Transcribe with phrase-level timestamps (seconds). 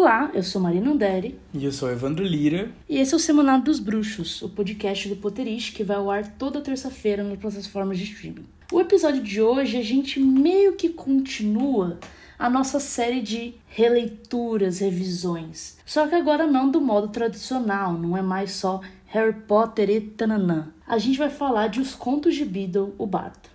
[0.00, 1.38] Olá, eu sou Marina Anderi.
[1.52, 2.70] E eu sou Evandro Lira.
[2.88, 6.26] E esse é o Semanário dos Bruxos, o podcast do Potterish que vai ao ar
[6.38, 8.46] toda terça-feira nas plataformas de streaming.
[8.72, 11.98] O episódio de hoje a gente meio que continua
[12.38, 15.76] a nossa série de releituras, revisões.
[15.84, 20.72] Só que agora não do modo tradicional, não é mais só Harry Potter e tananã.
[20.88, 23.50] A gente vai falar de Os Contos de Beedle, o Bardo.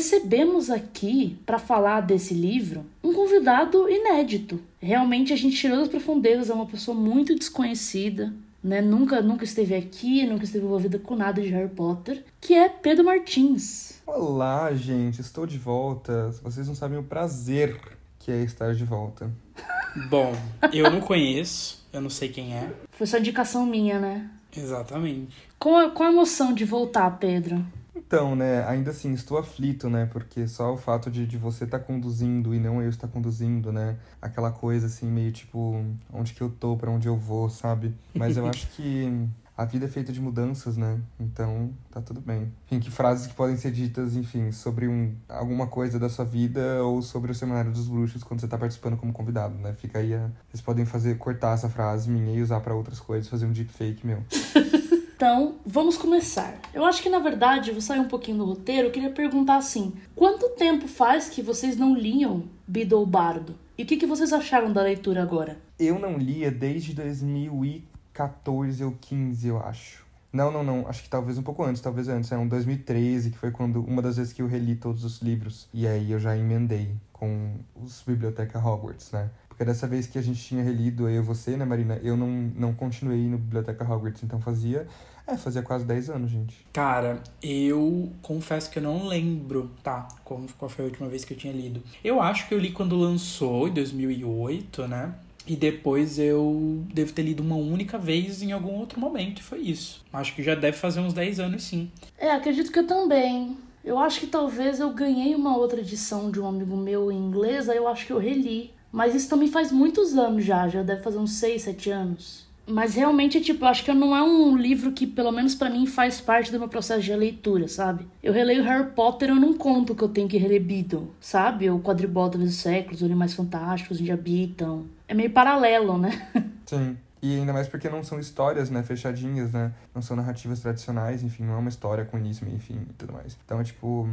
[0.00, 4.58] Recebemos aqui para falar desse livro um convidado inédito.
[4.80, 8.32] Realmente a gente tirou das profundezas, é uma pessoa muito desconhecida,
[8.64, 8.80] né?
[8.80, 13.04] Nunca, nunca esteve aqui, nunca esteve envolvida com nada de Harry Potter, que é Pedro
[13.04, 14.00] Martins.
[14.06, 16.30] Olá, gente, estou de volta.
[16.42, 17.78] Vocês não sabem o prazer
[18.18, 19.30] que é estar de volta.
[20.08, 20.34] Bom,
[20.72, 22.70] eu não conheço, eu não sei quem é.
[22.90, 24.30] Foi só indicação minha, né?
[24.56, 25.36] Exatamente.
[25.58, 27.62] Qual, qual a emoção de voltar, Pedro?
[28.10, 31.78] Então, né, ainda assim, estou aflito, né, porque só o fato de, de você estar
[31.78, 35.80] tá conduzindo e não eu estar conduzindo, né, aquela coisa assim, meio tipo,
[36.12, 37.94] onde que eu tô, para onde eu vou, sabe?
[38.12, 40.98] Mas eu acho que a vida é feita de mudanças, né?
[41.20, 42.52] Então, tá tudo bem.
[42.66, 46.82] Enfim, que frases que podem ser ditas, enfim, sobre um, alguma coisa da sua vida
[46.82, 49.72] ou sobre o Seminário dos Bruxos quando você tá participando como convidado, né?
[49.74, 50.28] Fica aí, a...
[50.48, 54.04] vocês podem fazer, cortar essa frase minha e usar para outras coisas, fazer um deepfake
[54.04, 54.24] meu.
[55.20, 56.58] Então, vamos começar.
[56.72, 59.92] Eu acho que na verdade, vou sair um pouquinho do roteiro, eu queria perguntar assim:
[60.16, 63.54] quanto tempo faz que vocês não liam Beedle Bardo?
[63.76, 65.58] E o que, que vocês acharam da leitura agora?
[65.78, 70.06] Eu não lia desde 2014 ou 15, eu acho.
[70.32, 70.88] Não, não, não.
[70.88, 72.32] Acho que talvez um pouco antes, talvez antes.
[72.32, 75.68] É um 2013, que foi quando uma das vezes que eu reli todos os livros.
[75.74, 79.28] E aí eu já emendei com os Biblioteca Hogwarts, né?
[79.50, 82.00] Porque dessa vez que a gente tinha relido, eu e você, né, Marina?
[82.02, 82.26] Eu não,
[82.56, 84.86] não continuei no Biblioteca Hogwarts, então fazia
[85.30, 86.56] é, fazia quase 10 anos, gente.
[86.72, 90.08] Cara, eu confesso que eu não lembro, tá?
[90.24, 91.82] Qual, qual foi a última vez que eu tinha lido.
[92.02, 95.14] Eu acho que eu li quando lançou, em 2008, né?
[95.46, 99.60] E depois eu devo ter lido uma única vez em algum outro momento, e foi
[99.60, 100.04] isso.
[100.12, 101.90] Acho que já deve fazer uns 10 anos, sim.
[102.18, 103.56] É, acredito que eu também.
[103.82, 107.68] Eu acho que talvez eu ganhei uma outra edição de um amigo meu em inglês,
[107.68, 108.70] aí eu acho que eu reli.
[108.92, 112.49] Mas isso também faz muitos anos já, já deve fazer uns 6, 7 anos.
[112.70, 115.86] Mas realmente, tipo, eu acho que não é um livro que, pelo menos para mim,
[115.86, 118.06] faz parte do meu processo de leitura, sabe?
[118.22, 121.68] Eu releio Harry Potter, eu não conto que eu tenho que reler Beatle, sabe?
[121.70, 124.86] O Quadribol dos Séculos, Os Animais Fantásticos, Onde Habitam.
[125.08, 126.28] É meio paralelo, né?
[126.66, 126.96] Sim.
[127.22, 129.74] E ainda mais porque não são histórias, né, fechadinhas, né?
[129.94, 133.12] Não são narrativas tradicionais, enfim, não é uma história com início, meio fim e tudo
[133.12, 133.36] mais.
[133.44, 134.08] Então, é tipo,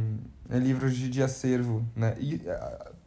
[0.50, 2.14] é livros de, de acervo, né?
[2.18, 2.42] E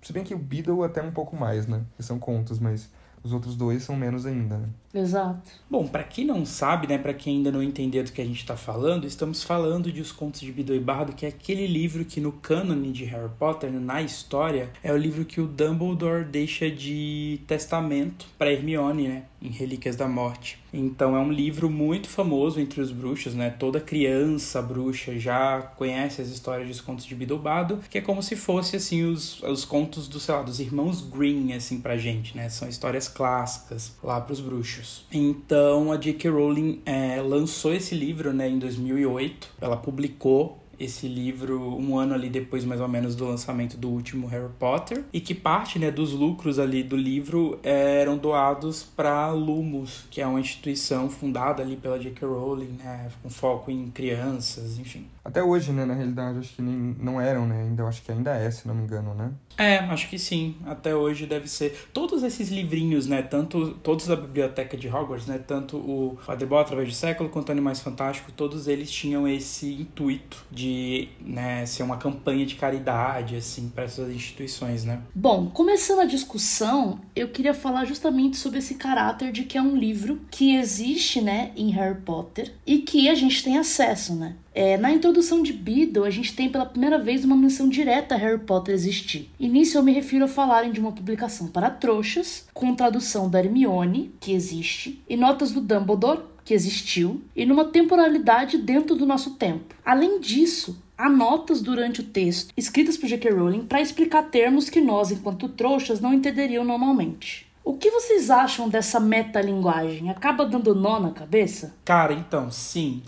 [0.01, 1.81] se bem que o Beatle até um pouco mais, né?
[1.99, 2.89] São contos, mas
[3.23, 4.67] os outros dois são menos ainda, né?
[4.93, 5.51] Exato.
[5.69, 8.39] Bom, para quem não sabe, né, para quem ainda não entendeu do que a gente
[8.39, 12.03] está falando, estamos falando de Os Contos de Bido e Bardo, que é aquele livro
[12.03, 16.69] que no cânone de Harry Potter, na história, é o livro que o Dumbledore deixa
[16.69, 20.59] de testamento para Hermione, né, em Relíquias da Morte.
[20.73, 23.49] Então é um livro muito famoso entre os bruxos, né?
[23.49, 28.35] Toda criança bruxa já conhece as histórias dos contos de Bardo, que é como se
[28.35, 32.49] fosse assim os, os contos do, sei lá, dos irmãos Green assim pra gente, né?
[32.49, 35.05] São histórias clássicas lá para os bruxos.
[35.11, 36.29] Então a J.K.
[36.29, 39.49] Rowling é, lançou esse livro né, em 2008.
[39.59, 44.27] Ela publicou esse livro um ano ali depois mais ou menos do lançamento do último
[44.27, 50.05] Harry Potter e que parte né, dos lucros ali do livro eram doados para Lumos,
[50.09, 52.25] que é uma instituição fundada ali pela J.K.
[52.25, 55.05] Rowling, né, com foco em crianças, enfim.
[55.23, 58.31] Até hoje, né, na realidade, acho que nem, não eram, né, ainda, acho que ainda
[58.35, 59.31] é, se não me engano, né?
[59.57, 60.55] É, acho que sim.
[60.65, 61.89] Até hoje deve ser.
[61.93, 63.21] Todos esses livrinhos, né?
[63.21, 65.37] Tanto todos da biblioteca de Hogwarts, né?
[65.37, 71.09] Tanto o Quadribol através do século quanto Animais Fantásticos, todos eles tinham esse intuito de,
[71.19, 75.01] né, ser uma campanha de caridade, assim, para essas instituições, né?
[75.13, 79.75] Bom, começando a discussão, eu queria falar justamente sobre esse caráter de que é um
[79.75, 84.35] livro que existe, né, em Harry Potter e que a gente tem acesso, né?
[84.53, 88.17] É, na introdução de Beedle, a gente tem pela primeira vez uma menção direta a
[88.17, 89.29] Harry Potter existir.
[89.39, 93.39] E nisso eu me refiro a falarem de uma publicação para trouxas, com tradução da
[93.39, 99.35] Hermione, que existe, e notas do Dumbledore, que existiu, e numa temporalidade dentro do nosso
[99.35, 99.75] tempo.
[99.85, 103.31] Além disso, há notas durante o texto, escritas por J.K.
[103.31, 107.50] Rowling, para explicar termos que nós, enquanto trouxas, não entenderiam normalmente.
[107.63, 110.09] O que vocês acham dessa metalinguagem?
[110.09, 111.75] Acaba dando nó na cabeça?
[111.85, 113.03] Cara, então, sim.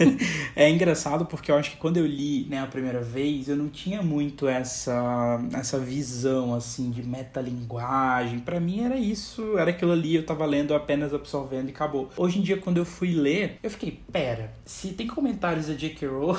[0.54, 3.68] é engraçado porque eu acho que quando eu li né, a primeira vez, eu não
[3.68, 8.40] tinha muito essa, essa visão assim de metalinguagem.
[8.40, 12.10] Para mim era isso, era aquilo ali, eu tava lendo apenas absorvendo e acabou.
[12.14, 16.06] Hoje em dia, quando eu fui ler, eu fiquei, pera, se tem comentários da J.K.
[16.06, 16.38] Rowling,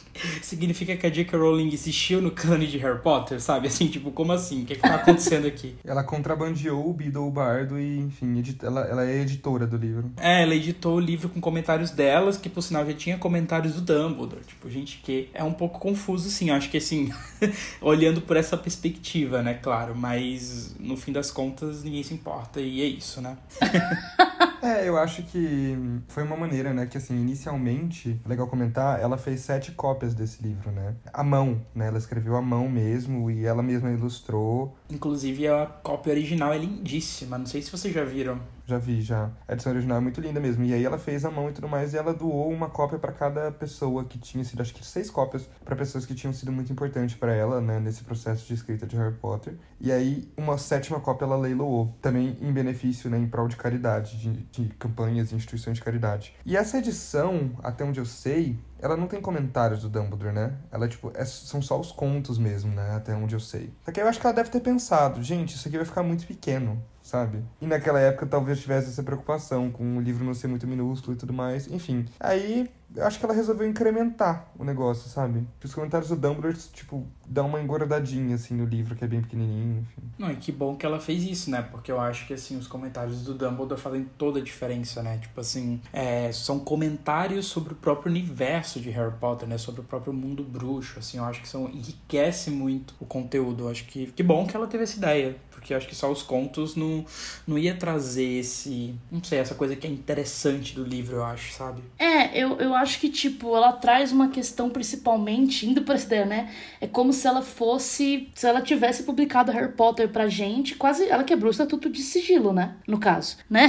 [0.40, 1.38] significa que a J.K.
[1.38, 3.68] Rowling existiu no cânone de Harry Potter, sabe?
[3.68, 4.62] Assim, tipo, como assim?
[4.62, 5.76] O que, é que tá acontecendo aqui?
[5.84, 10.10] Ela contrabandeou o Beedle Bardo e, enfim, ela, ela é editora do livro.
[10.16, 13.80] É, ela editou o livro com comentários delas, que por sinal já tinha comentários do
[13.80, 14.42] Dumbledore.
[14.46, 16.50] Tipo, gente, que é um pouco confuso, sim.
[16.50, 17.12] Acho que assim,
[17.80, 19.94] olhando por essa perspectiva, né, claro.
[19.96, 23.36] Mas no fim das contas, ninguém se importa e é isso, né?
[24.62, 25.76] É, eu acho que
[26.06, 30.70] foi uma maneira, né, que assim, inicialmente, legal comentar, ela fez sete cópias desse livro,
[30.70, 30.94] né?
[31.12, 31.88] À mão, né?
[31.88, 34.76] Ela escreveu à mão mesmo e ela mesma ilustrou.
[34.88, 36.91] Inclusive a cópia original é lindíssima,
[37.38, 38.40] não sei se vocês já viram.
[38.66, 39.30] Já vi, já.
[39.48, 40.64] A edição original é muito linda mesmo.
[40.64, 43.12] E aí ela fez a mão e tudo mais, e ela doou uma cópia para
[43.12, 46.72] cada pessoa que tinha sido, acho que seis cópias para pessoas que tinham sido muito
[46.72, 49.54] importantes para ela, né, nesse processo de escrita de Harry Potter.
[49.80, 54.16] E aí uma sétima cópia ela leiloou, também em benefício, né, em prol de caridade,
[54.18, 56.34] de, de campanhas e instituições de caridade.
[56.46, 60.54] E essa edição, até onde eu sei, ela não tem comentários do Dumbledore, né?
[60.70, 62.96] Ela, tipo, é, são só os contos mesmo, né?
[62.96, 63.72] Até onde eu sei.
[63.84, 66.26] Só que eu acho que ela deve ter pensado, gente, isso aqui vai ficar muito
[66.26, 66.82] pequeno
[67.12, 67.44] sabe?
[67.60, 71.16] E naquela época talvez tivesse essa preocupação com o livro não ser muito minúsculo e
[71.16, 71.70] tudo mais.
[71.70, 72.70] Enfim, aí
[73.00, 75.46] acho que ela resolveu incrementar o negócio, sabe?
[75.62, 79.80] Os comentários do Dumbledore, tipo, dão uma engordadinha, assim, no livro, que é bem pequenininho,
[79.80, 80.02] enfim.
[80.18, 81.60] Não, e que bom que ela fez isso, né?
[81.60, 85.18] Porque eu acho que, assim, os comentários do Dumbledore fazem toda a diferença, né?
[85.18, 89.58] Tipo assim, é, são comentários sobre o próprio universo de Harry Potter, né?
[89.58, 93.64] Sobre o próprio mundo bruxo, assim, eu acho que são, enriquece muito o conteúdo.
[93.64, 96.24] Eu acho que, que bom que ela teve essa ideia porque acho que só os
[96.24, 97.04] contos não,
[97.46, 101.52] não ia trazer esse, não sei, essa coisa que é interessante do livro, eu acho,
[101.52, 101.80] sabe?
[101.96, 106.26] É, eu, eu acho que, tipo, ela traz uma questão principalmente, indo pra essa ideia,
[106.26, 106.52] né?
[106.80, 111.22] É como se ela fosse, se ela tivesse publicado Harry Potter pra gente, quase, ela
[111.22, 112.74] quebrou o estatuto de sigilo, né?
[112.86, 113.68] No caso, né?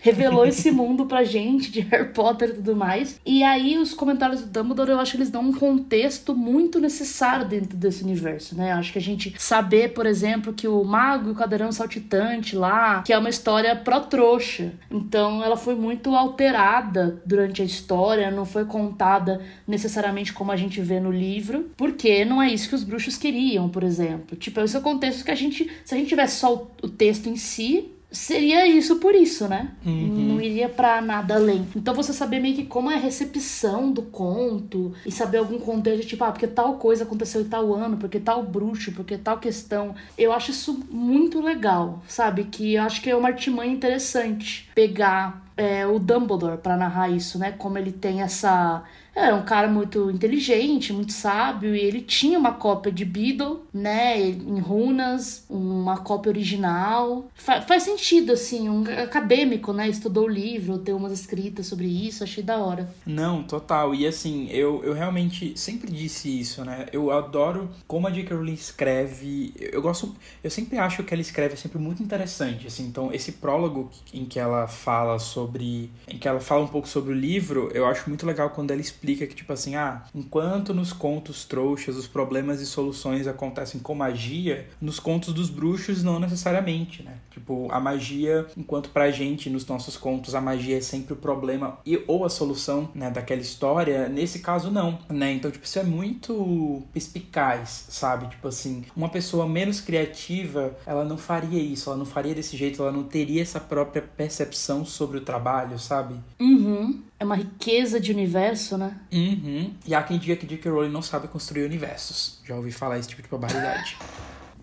[0.00, 3.20] Revelou esse mundo pra gente de Harry Potter e tudo mais.
[3.24, 7.46] E aí os comentários do Dumbledore, eu acho que eles dão um contexto muito necessário
[7.46, 8.72] dentro desse universo, né?
[8.72, 13.02] Acho que a gente saber, por exemplo, que o mago e o Cadeirão Saltitante lá,
[13.02, 14.72] que é uma história pró-trouxa.
[14.90, 20.80] Então ela foi muito alterada durante a história, não foi contada necessariamente como a gente
[20.80, 24.36] vê no livro, porque não é isso que os bruxos queriam, por exemplo.
[24.36, 27.28] Tipo, esse é o contexto que a gente, se a gente tivesse só o texto
[27.28, 29.72] em si, seria isso por isso, né?
[29.84, 30.34] Uhum.
[30.34, 31.66] Não iria para nada além.
[31.76, 36.06] Então você saber meio que como é a recepção do conto e saber algum contexto,
[36.06, 39.94] tipo, ah, porque tal coisa aconteceu em tal ano, porque tal bruxo, porque tal questão.
[40.16, 42.44] Eu acho isso muito legal, sabe?
[42.44, 47.38] Que eu acho que é uma artimanha interessante pegar é, o Dumbledore para narrar isso,
[47.38, 47.52] né?
[47.52, 48.84] Como ele tem essa
[49.18, 54.20] era um cara muito inteligente, muito sábio, e ele tinha uma cópia de Beedle, né,
[54.20, 57.28] em runas, uma cópia original.
[57.34, 62.22] Fa faz sentido, assim, um acadêmico, né, estudou o livro, tem umas escritas sobre isso,
[62.24, 62.88] achei da hora.
[63.04, 63.94] Não, total.
[63.94, 66.86] E assim, eu, eu realmente sempre disse isso, né?
[66.92, 68.34] Eu adoro como a J.K.
[68.34, 69.52] Rowling escreve.
[69.58, 70.14] Eu gosto.
[70.42, 72.86] Eu sempre acho que ela escreve é sempre muito interessante, assim.
[72.86, 75.90] Então, esse prólogo em que ela fala sobre.
[76.06, 78.80] em que ela fala um pouco sobre o livro, eu acho muito legal quando ela
[78.80, 83.80] explica explica que, tipo assim, ah, enquanto nos contos trouxas os problemas e soluções acontecem
[83.80, 87.16] com magia, nos contos dos bruxos não necessariamente, né?
[87.38, 91.78] Tipo, a magia, enquanto pra gente, nos nossos contos, a magia é sempre o problema
[91.86, 95.32] e ou a solução, né, daquela história, nesse caso não, né?
[95.32, 98.26] Então, tipo, isso é muito perspicaz, sabe?
[98.26, 102.82] Tipo assim, uma pessoa menos criativa, ela não faria isso, ela não faria desse jeito,
[102.82, 106.16] ela não teria essa própria percepção sobre o trabalho, sabe?
[106.40, 107.02] Uhum.
[107.20, 108.98] É uma riqueza de universo, né?
[109.12, 109.72] Uhum.
[109.86, 110.70] E há quem diga que J.K.
[110.72, 112.40] Rowling não sabe construir universos.
[112.44, 113.96] Já ouvi falar esse tipo de barbaridade.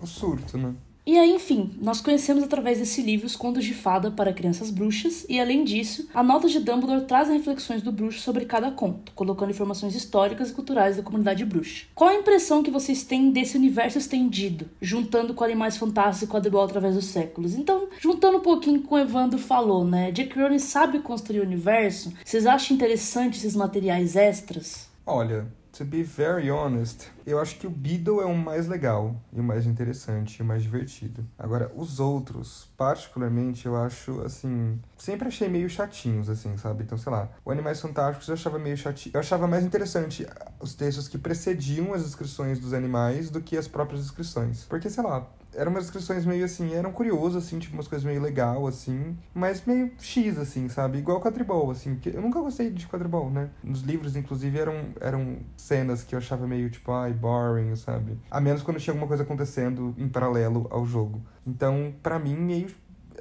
[0.01, 0.73] o surto, né?
[1.07, 5.23] E aí, enfim, nós conhecemos através desse livro os contos de fada para crianças bruxas,
[5.29, 9.51] e além disso, a nota de Dumbledore traz reflexões do bruxo sobre cada conto, colocando
[9.51, 11.85] informações históricas e culturais da comunidade bruxa.
[11.93, 16.63] Qual a impressão que vocês têm desse universo estendido, juntando com Animais Fantásticos e Quadribol
[16.63, 17.53] através dos séculos?
[17.53, 20.11] Então, juntando um pouquinho com o Evandro falou, né?
[20.11, 22.11] Jack Rowling sabe construir o universo?
[22.25, 24.89] Vocês acham interessante esses materiais extras?
[25.05, 29.39] Olha, to be very honest, Eu acho que o Beedle é o mais legal, e
[29.39, 31.25] o mais interessante, e o mais divertido.
[31.37, 34.79] Agora, os outros, particularmente, eu acho, assim...
[34.97, 36.83] Sempre achei meio chatinhos, assim, sabe?
[36.83, 39.13] Então, sei lá, o Animais Fantásticos eu achava meio chatinho.
[39.13, 40.27] Eu achava mais interessante
[40.59, 44.63] os textos que precediam as descrições dos animais do que as próprias descrições.
[44.65, 48.21] Porque, sei lá, eram umas descrições meio assim, eram curiosos, assim, tipo, umas coisas meio
[48.21, 50.99] legal, assim, mas meio X, assim, sabe?
[50.99, 53.49] Igual quadribol, assim, porque eu nunca gostei de quadribol, né?
[53.63, 58.17] Nos livros, inclusive, eram, eram cenas que eu achava meio, tipo, ai, boring, sabe?
[58.29, 61.21] A menos quando tinha alguma coisa acontecendo em paralelo ao jogo.
[61.45, 62.67] Então, para mim, meio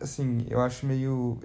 [0.01, 1.39] assim, eu acho meio.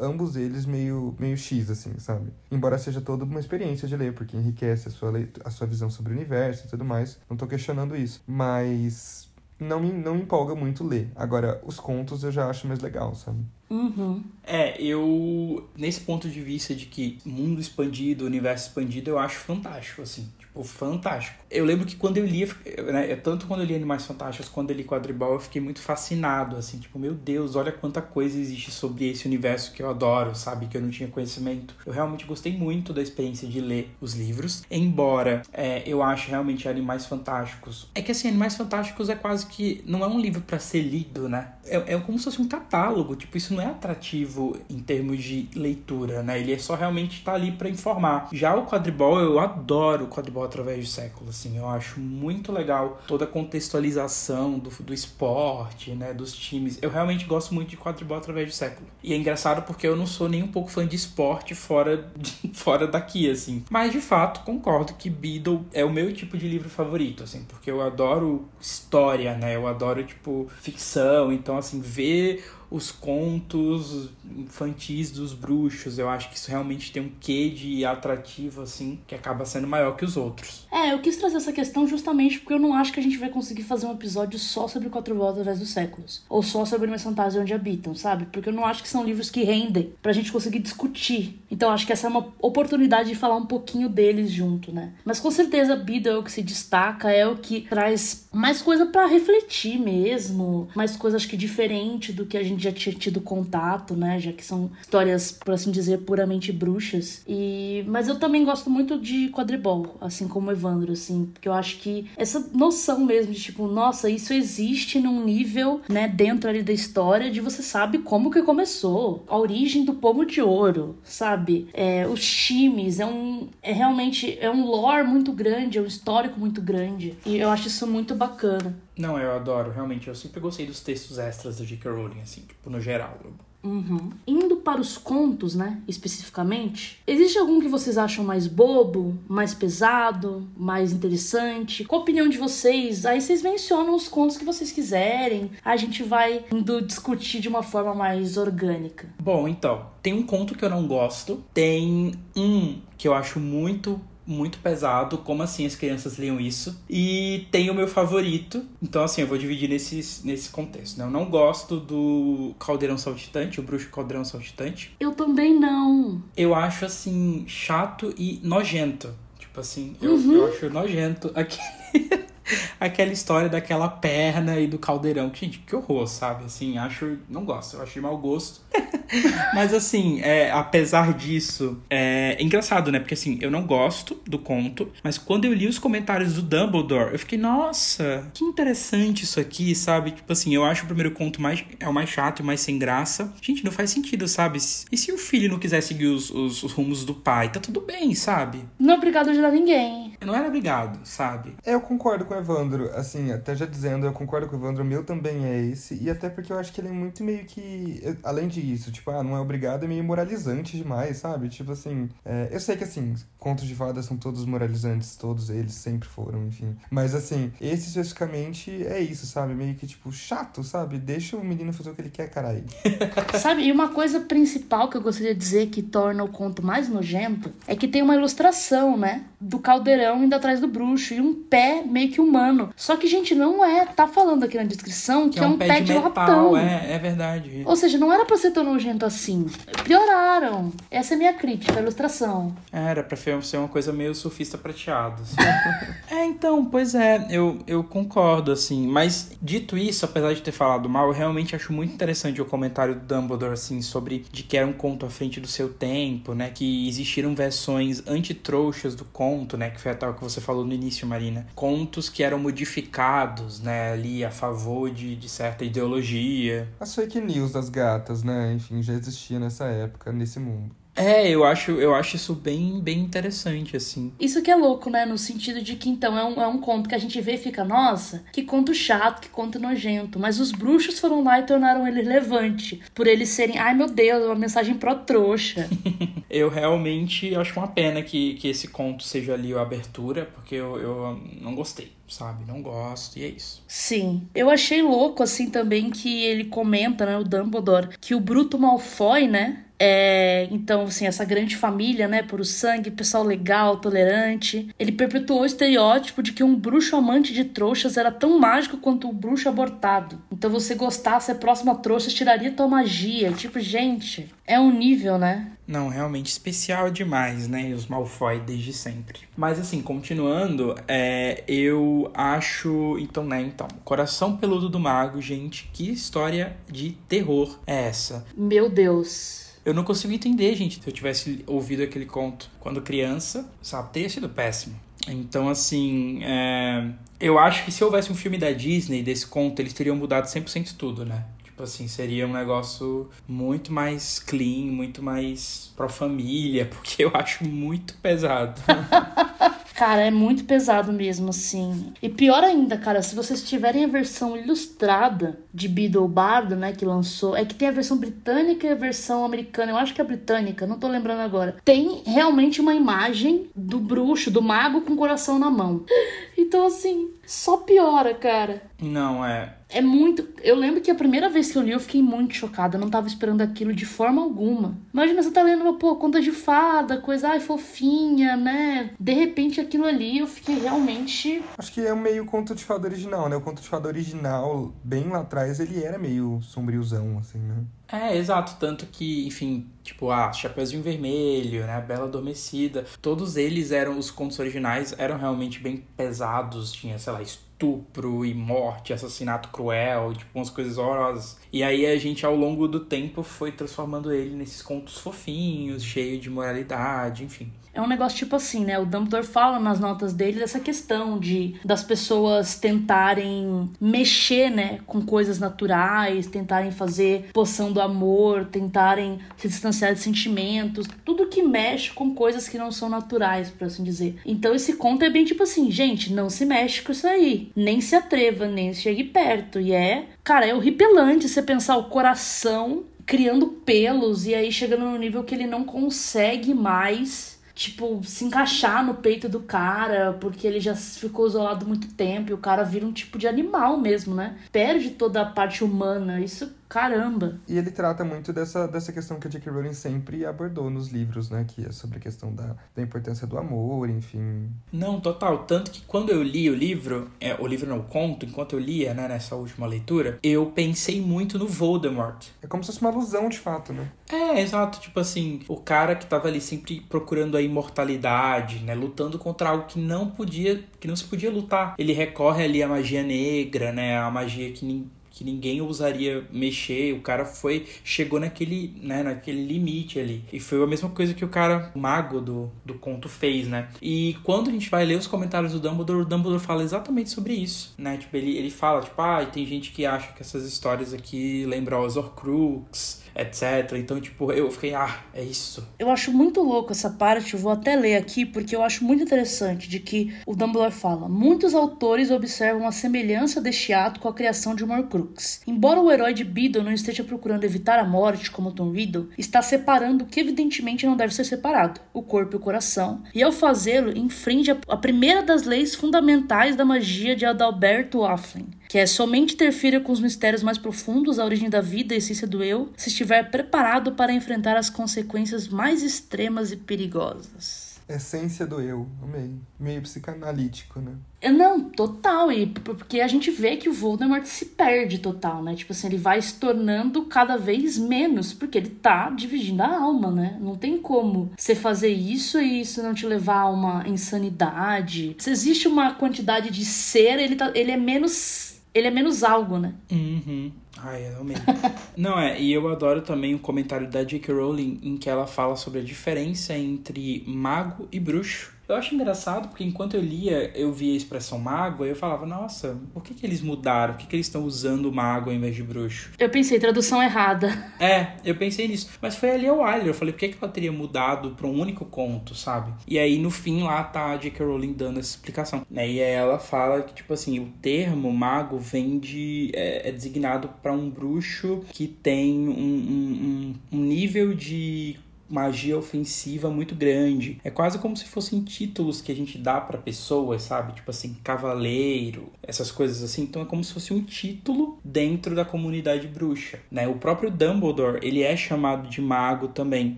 [0.00, 2.32] Ambos eles meio, meio X, assim, sabe?
[2.50, 5.12] Embora seja toda uma experiência de ler, porque enriquece a sua,
[5.44, 7.18] a sua visão sobre o universo e tudo mais.
[7.28, 8.22] Não tô questionando isso.
[8.26, 9.28] Mas
[9.58, 11.10] não me, não me empolga muito ler.
[11.14, 13.44] Agora, os contos eu já acho mais legal, sabe?
[13.68, 14.24] Uhum.
[14.42, 15.68] É, eu.
[15.76, 20.28] Nesse ponto de vista de que mundo expandido, universo expandido, eu acho fantástico, assim.
[20.50, 21.38] Tipo, fantástico.
[21.48, 22.48] Eu lembro que quando eu lia,
[22.92, 26.56] né, tanto quando eu li Animais Fantásticos quando eu li Quadribol, eu fiquei muito fascinado,
[26.56, 30.66] assim, tipo, meu Deus, olha quanta coisa existe sobre esse universo que eu adoro, sabe?
[30.66, 31.74] Que eu não tinha conhecimento.
[31.86, 36.68] Eu realmente gostei muito da experiência de ler os livros, embora é, eu ache realmente
[36.68, 37.88] Animais Fantásticos.
[37.94, 39.82] É que assim, Animais Fantásticos é quase que.
[39.86, 41.52] Não é um livro para ser lido, né?
[41.64, 45.48] É, é como se fosse um catálogo, tipo, isso não é atrativo em termos de
[45.54, 46.40] leitura, né?
[46.40, 48.28] Ele é só realmente estar tá ali para informar.
[48.32, 53.00] Já o Quadribol, eu adoro o Quadribol através do século, assim, eu acho muito legal
[53.06, 56.78] toda a contextualização do, do esporte, né, dos times.
[56.82, 58.86] Eu realmente gosto muito de quadribol através do século.
[59.02, 62.50] E é engraçado porque eu não sou nem um pouco fã de esporte fora, de,
[62.54, 63.64] fora daqui, assim.
[63.70, 67.70] Mas, de fato, concordo que Beadle é o meu tipo de livro favorito, assim, porque
[67.70, 75.32] eu adoro história, né, eu adoro, tipo, ficção, então, assim, ver os contos infantis dos
[75.32, 75.98] bruxos.
[75.98, 79.96] Eu acho que isso realmente tem um quê de atrativo, assim, que acaba sendo maior
[79.96, 80.66] que os outros.
[80.70, 83.28] É, eu quis trazer essa questão justamente porque eu não acho que a gente vai
[83.28, 86.22] conseguir fazer um episódio só sobre Quatro Voltas através dos séculos.
[86.28, 88.26] Ou só sobre Animais Fantásticos onde habitam, sabe?
[88.26, 91.42] Porque eu não acho que são livros que rendem pra gente conseguir discutir.
[91.50, 94.92] Então acho que essa é uma oportunidade de falar um pouquinho deles junto, né?
[95.04, 98.86] Mas com certeza Beedle é o que se destaca, é o que traz mais coisa
[98.86, 103.20] para refletir mesmo, mais coisa acho que diferente do que a gente já tinha tido
[103.20, 104.18] contato, né?
[104.18, 107.22] Já que são histórias, por assim dizer, puramente bruxas.
[107.26, 111.78] E mas eu também gosto muito de quadribol, assim como Evandro, assim, porque eu acho
[111.78, 116.72] que essa noção mesmo de tipo, nossa, isso existe num nível, né, dentro ali da
[116.72, 121.68] história de você sabe como que começou, a origem do pomo de ouro, sabe?
[121.72, 126.38] É, os times, é um é realmente é um lore muito grande, é um histórico
[126.38, 127.16] muito grande.
[127.24, 128.76] E eu acho isso muito bacana.
[129.00, 130.08] Não, eu adoro, realmente.
[130.08, 131.90] Eu sempre gostei dos textos extras da J.K.
[131.90, 133.18] Rowling, assim, tipo, no geral.
[133.62, 134.10] Uhum.
[134.26, 140.48] Indo para os contos, né, especificamente, existe algum que vocês acham mais bobo, mais pesado,
[140.56, 141.84] mais interessante?
[141.84, 143.04] Qual a opinião de vocês?
[143.04, 147.62] Aí vocês mencionam os contos que vocês quiserem, a gente vai indo discutir de uma
[147.62, 149.08] forma mais orgânica.
[149.18, 154.00] Bom, então, tem um conto que eu não gosto, tem um que eu acho muito
[154.30, 155.18] muito pesado.
[155.18, 156.80] Como assim as crianças liam isso?
[156.88, 158.64] E tem o meu favorito.
[158.82, 160.98] Então, assim, eu vou dividir nesse, nesse contexto.
[160.98, 161.04] Né?
[161.04, 164.94] Eu não gosto do Caldeirão Saltitante, o Bruxo Caldeirão Saltitante.
[165.00, 166.22] Eu também não.
[166.36, 169.12] Eu acho, assim, chato e nojento.
[169.38, 170.32] Tipo assim, eu, uhum.
[170.32, 172.29] eu acho nojento aquele.
[172.78, 175.30] aquela história daquela perna e do caldeirão.
[175.34, 176.44] Gente, que horror, sabe?
[176.44, 177.18] Assim, acho.
[177.28, 178.60] Não gosto, eu acho de mau gosto.
[179.54, 182.98] Mas assim, é, apesar disso, é, é, engraçado, né?
[182.98, 187.12] Porque assim, eu não gosto do conto, mas quando eu li os comentários do Dumbledore,
[187.12, 190.12] eu fiquei, nossa, que interessante isso aqui, sabe?
[190.12, 192.78] Tipo assim, eu acho o primeiro conto mais, é o mais chato e mais sem
[192.78, 193.32] graça.
[193.40, 194.58] Gente, não faz sentido, sabe?
[194.58, 197.50] E se o filho não quiser seguir os, os, os rumos do pai?
[197.50, 198.64] Tá tudo bem, sabe?
[198.78, 200.14] Não é obrigado a ajudar ninguém.
[200.20, 201.54] Eu não era obrigado, sabe?
[201.64, 202.90] É, eu concordo com o Evandro.
[202.94, 205.94] Assim, até já dizendo, eu concordo com o Evandro, o meu também é esse.
[206.02, 208.02] E até porque eu acho que ele é muito meio que.
[208.22, 211.48] Além disso, tipo, ah, não é obrigado, é meio moralizante demais, sabe?
[211.48, 215.72] Tipo assim, é, eu sei que assim, contos de fadas são todos moralizantes, todos eles
[215.72, 216.76] sempre foram, enfim.
[216.90, 219.54] Mas assim, esse especificamente é isso, sabe?
[219.54, 220.98] Meio que tipo, chato, sabe?
[220.98, 222.64] Deixa o menino fazer o que ele quer, caralho.
[223.40, 226.88] sabe, e uma coisa principal que eu gostaria de dizer que torna o conto mais
[226.88, 229.24] nojento é que tem uma ilustração, né?
[229.40, 232.70] Do caldeirão indo atrás do bruxo e um pé meio que humano.
[232.76, 233.86] Só que, gente, não é.
[233.86, 235.92] Tá falando aqui na descrição que, que é, um, é um pé, pé de, de
[235.94, 236.56] metal, latão.
[236.56, 237.62] É, é verdade.
[237.64, 239.46] Ou seja, não era pra ser ser tão nojento assim?
[239.84, 240.72] Pioraram.
[240.90, 242.54] Essa é a minha crítica, a ilustração.
[242.72, 245.22] Era pra ser uma coisa meio surfista prateado.
[245.22, 245.36] Assim.
[246.10, 248.86] é, então, pois é, eu, eu concordo, assim.
[248.86, 252.94] Mas, dito isso, apesar de ter falado mal, eu realmente acho muito interessante o comentário
[252.94, 256.50] do Dumbledore, assim, sobre de que era um conto à frente do seu tempo, né?
[256.50, 259.70] Que existiram versões antitrouxas do conto, né?
[259.70, 261.46] Que foi a tal que você falou no início, Marina.
[261.54, 263.92] Contos que eram modificados, né?
[263.92, 266.68] Ali a favor de, de certa ideologia.
[266.78, 268.52] As fake news das gatas, né?
[268.54, 270.79] Enfim, já existia nessa época, nesse mundo.
[271.00, 274.12] É, eu acho, eu acho isso bem, bem interessante, assim.
[274.20, 275.06] Isso que é louco, né?
[275.06, 277.38] No sentido de que, então, é um, é um conto que a gente vê e
[277.38, 280.18] fica, nossa, que conto chato, que conto nojento.
[280.18, 282.80] Mas os bruxos foram lá e tornaram ele relevante.
[282.94, 285.68] Por eles serem, ai meu Deus, uma mensagem pró-trouxa.
[286.28, 290.78] eu realmente acho uma pena que, que esse conto seja ali a abertura, porque eu,
[290.78, 292.44] eu não gostei sabe?
[292.44, 293.62] Não gosto, e é isso.
[293.68, 294.28] Sim.
[294.34, 299.28] Eu achei louco, assim, também que ele comenta, né, o Dumbledore, que o Bruto Malfoy,
[299.28, 304.68] né, é, então, assim, essa grande família, né, por o sangue, pessoal legal, tolerante.
[304.78, 309.06] Ele perpetuou o estereótipo de que um bruxo amante de trouxas era tão mágico quanto
[309.06, 310.20] o um bruxo abortado.
[310.30, 313.32] Então, você gostar, ser próximo a trouxas, tiraria tua magia.
[313.32, 315.52] Tipo, gente, é um nível, né?
[315.66, 317.72] Não, realmente especial demais, né?
[317.72, 319.20] Os Malfoy desde sempre.
[319.34, 322.98] Mas assim, continuando, é, eu acho.
[322.98, 323.40] Então, né?
[323.40, 328.26] Então, Coração Peludo do Mago, gente, que história de terror é essa?
[328.36, 329.49] Meu Deus.
[329.70, 333.92] Eu não consigo entender, gente, se eu tivesse ouvido aquele conto quando criança, sabe?
[333.92, 334.74] Teria sido péssimo.
[335.06, 336.90] Então, assim, é...
[337.20, 340.74] eu acho que se houvesse um filme da Disney desse conto, eles teriam mudado 100%
[340.76, 341.24] tudo, né?
[341.44, 347.44] Tipo assim, seria um negócio muito mais clean, muito mais pro família, porque eu acho
[347.44, 348.60] muito pesado.
[349.80, 351.94] Cara, é muito pesado mesmo, assim.
[352.02, 356.84] E pior ainda, cara, se vocês tiverem a versão ilustrada de Beedle Bardo, né, que
[356.84, 360.04] lançou, é que tem a versão britânica e a versão americana, eu acho que é
[360.04, 361.56] britânica, não tô lembrando agora.
[361.64, 365.86] Tem realmente uma imagem do bruxo, do mago com o coração na mão.
[366.42, 368.62] Então, assim, só piora, cara.
[368.82, 369.54] Não, é.
[369.68, 370.28] É muito.
[370.42, 372.76] Eu lembro que a primeira vez que eu li, eu fiquei muito chocada.
[372.76, 374.76] Eu não tava esperando aquilo de forma alguma.
[374.92, 378.90] Imagina você tá lendo uma, pô, conta de fada, coisa, ai, fofinha, né?
[378.98, 381.42] De repente aquilo ali eu fiquei realmente.
[381.56, 383.36] Acho que é meio conto de fada original, né?
[383.36, 387.64] O conto de fada original, bem lá atrás, ele era meio sombriozão, assim, né?
[387.90, 388.56] É, exato.
[388.58, 391.80] Tanto que, enfim, tipo, ah, Chapeuzinho Vermelho, né?
[391.80, 392.84] Bela Adormecida.
[393.00, 396.72] Todos eles eram, os contos originais eram realmente bem pesados.
[396.72, 401.38] Tinha, sei lá, estupro e morte, assassinato cruel, tipo, umas coisas horrorosas.
[401.52, 406.18] E aí a gente, ao longo do tempo, foi transformando ele nesses contos fofinhos, cheio
[406.18, 407.52] de moralidade, enfim.
[407.72, 408.78] É um negócio tipo assim, né?
[408.78, 415.00] O Dumbledore fala nas notas dele dessa questão de das pessoas tentarem mexer, né, com
[415.00, 421.90] coisas naturais, tentarem fazer poção do amor, tentarem se distanciar de sentimentos, tudo que mexe
[421.92, 424.16] com coisas que não são naturais, por assim dizer.
[424.26, 427.80] Então esse conto é bem tipo assim, gente, não se mexe com isso aí, nem
[427.80, 429.60] se atreva, nem chegue perto.
[429.60, 434.96] E é, cara, é horripilante você pensar o coração criando pelos e aí chegando no
[434.96, 440.60] nível que ele não consegue mais tipo, se encaixar no peito do cara, porque ele
[440.60, 444.38] já ficou isolado muito tempo e o cara vira um tipo de animal mesmo, né?
[444.50, 446.18] Perde toda a parte humana.
[446.20, 447.40] Isso Caramba!
[447.48, 449.52] E ele trata muito dessa, dessa questão que a J.K.
[449.52, 451.44] Rowling sempre abordou nos livros, né?
[451.46, 454.48] Que é sobre a questão da, da importância do amor, enfim.
[454.72, 455.38] Não, total.
[455.38, 458.60] Tanto que quando eu li o livro, é, o livro não, o conto, enquanto eu
[458.60, 462.28] lia, né, nessa última leitura, eu pensei muito no Voldemort.
[462.40, 463.90] É como se fosse uma alusão, de fato, né?
[464.08, 464.78] É, exato.
[464.78, 468.76] Tipo assim, o cara que tava ali sempre procurando a imortalidade, né?
[468.76, 471.74] Lutando contra algo que não podia, que não se podia lutar.
[471.76, 473.98] Ele recorre ali à magia negra, né?
[473.98, 476.94] A magia que que ninguém ousaria mexer.
[476.94, 480.24] O cara foi, chegou naquele, né, naquele limite ali.
[480.32, 483.68] E foi a mesma coisa que o cara, o mago do, do conto fez, né?
[483.82, 487.34] E quando a gente vai ler os comentários do Dumbledore, o Dumbledore fala exatamente sobre
[487.34, 487.96] isso, né?
[487.96, 491.84] Tipo, ele, ele fala, tipo, ah, tem gente que acha que essas histórias aqui lembram
[491.84, 493.76] os Horcrux, etc.
[493.76, 495.66] Então, tipo, eu fiquei, ah, é isso.
[495.78, 499.68] Eu acho muito louco essa parte, vou até ler aqui, porque eu acho muito interessante
[499.68, 504.54] de que o Dumbledore fala: muitos autores observam a semelhança deste ato com a criação
[504.54, 504.99] de um Horcrux.
[505.46, 509.42] Embora o herói de Beedle não esteja procurando evitar a morte, como Tom Riddle, está
[509.42, 513.02] separando o que evidentemente não deve ser separado: o corpo e o coração.
[513.14, 518.78] E ao fazê-lo, infringe a primeira das leis fundamentais da magia de Adalberto Afflin, que
[518.78, 522.26] é somente interfira com os mistérios mais profundos, a origem da vida e a essência
[522.26, 527.69] do eu, se estiver preparado para enfrentar as consequências mais extremas e perigosas.
[527.90, 529.34] Essência do eu, amei.
[529.58, 530.92] Meio psicanalítico, né?
[531.32, 532.30] Não, total.
[532.30, 535.54] E porque a gente vê que o Voldemort se perde total, né?
[535.54, 540.10] Tipo assim, ele vai se tornando cada vez menos, porque ele tá dividindo a alma,
[540.10, 540.38] né?
[540.40, 545.16] Não tem como você fazer isso e isso não te levar a uma insanidade.
[545.18, 548.60] Se existe uma quantidade de ser, ele, tá, ele é menos.
[548.72, 549.74] Ele é menos algo, né?
[549.90, 550.52] Uhum.
[550.82, 551.36] Ai, eu amei.
[551.96, 554.34] Não, é, e eu adoro também o comentário da J.K.
[554.34, 558.52] Rowling em que ela fala sobre a diferença entre mago e bruxo.
[558.70, 562.24] Eu acho engraçado porque enquanto eu lia, eu via a expressão mago, e eu falava,
[562.24, 563.94] nossa, por que, que eles mudaram?
[563.94, 566.12] Por que, que eles estão usando mago ao invés de bruxo?
[566.16, 567.48] Eu pensei, tradução errada.
[567.80, 568.90] É, eu pensei nisso.
[569.02, 569.88] Mas foi ali ao Wilder.
[569.88, 572.72] Eu falei, por que, que ela teria mudado para um único conto, sabe?
[572.86, 574.44] E aí no fim lá tá a J.K.
[574.44, 575.66] Rowling dando essa explicação.
[575.68, 575.90] Né?
[575.90, 579.50] E aí ela fala que, tipo assim, o termo mago vem de.
[579.54, 584.96] é, é designado para um bruxo que tem um, um, um, um nível de
[585.30, 587.40] magia ofensiva muito grande.
[587.44, 590.72] É quase como se fossem títulos que a gente dá para pessoas, sabe?
[590.72, 593.22] Tipo assim, cavaleiro, essas coisas assim.
[593.22, 596.88] Então é como se fosse um título dentro da comunidade bruxa, né?
[596.88, 599.96] O próprio Dumbledore, ele é chamado de mago também.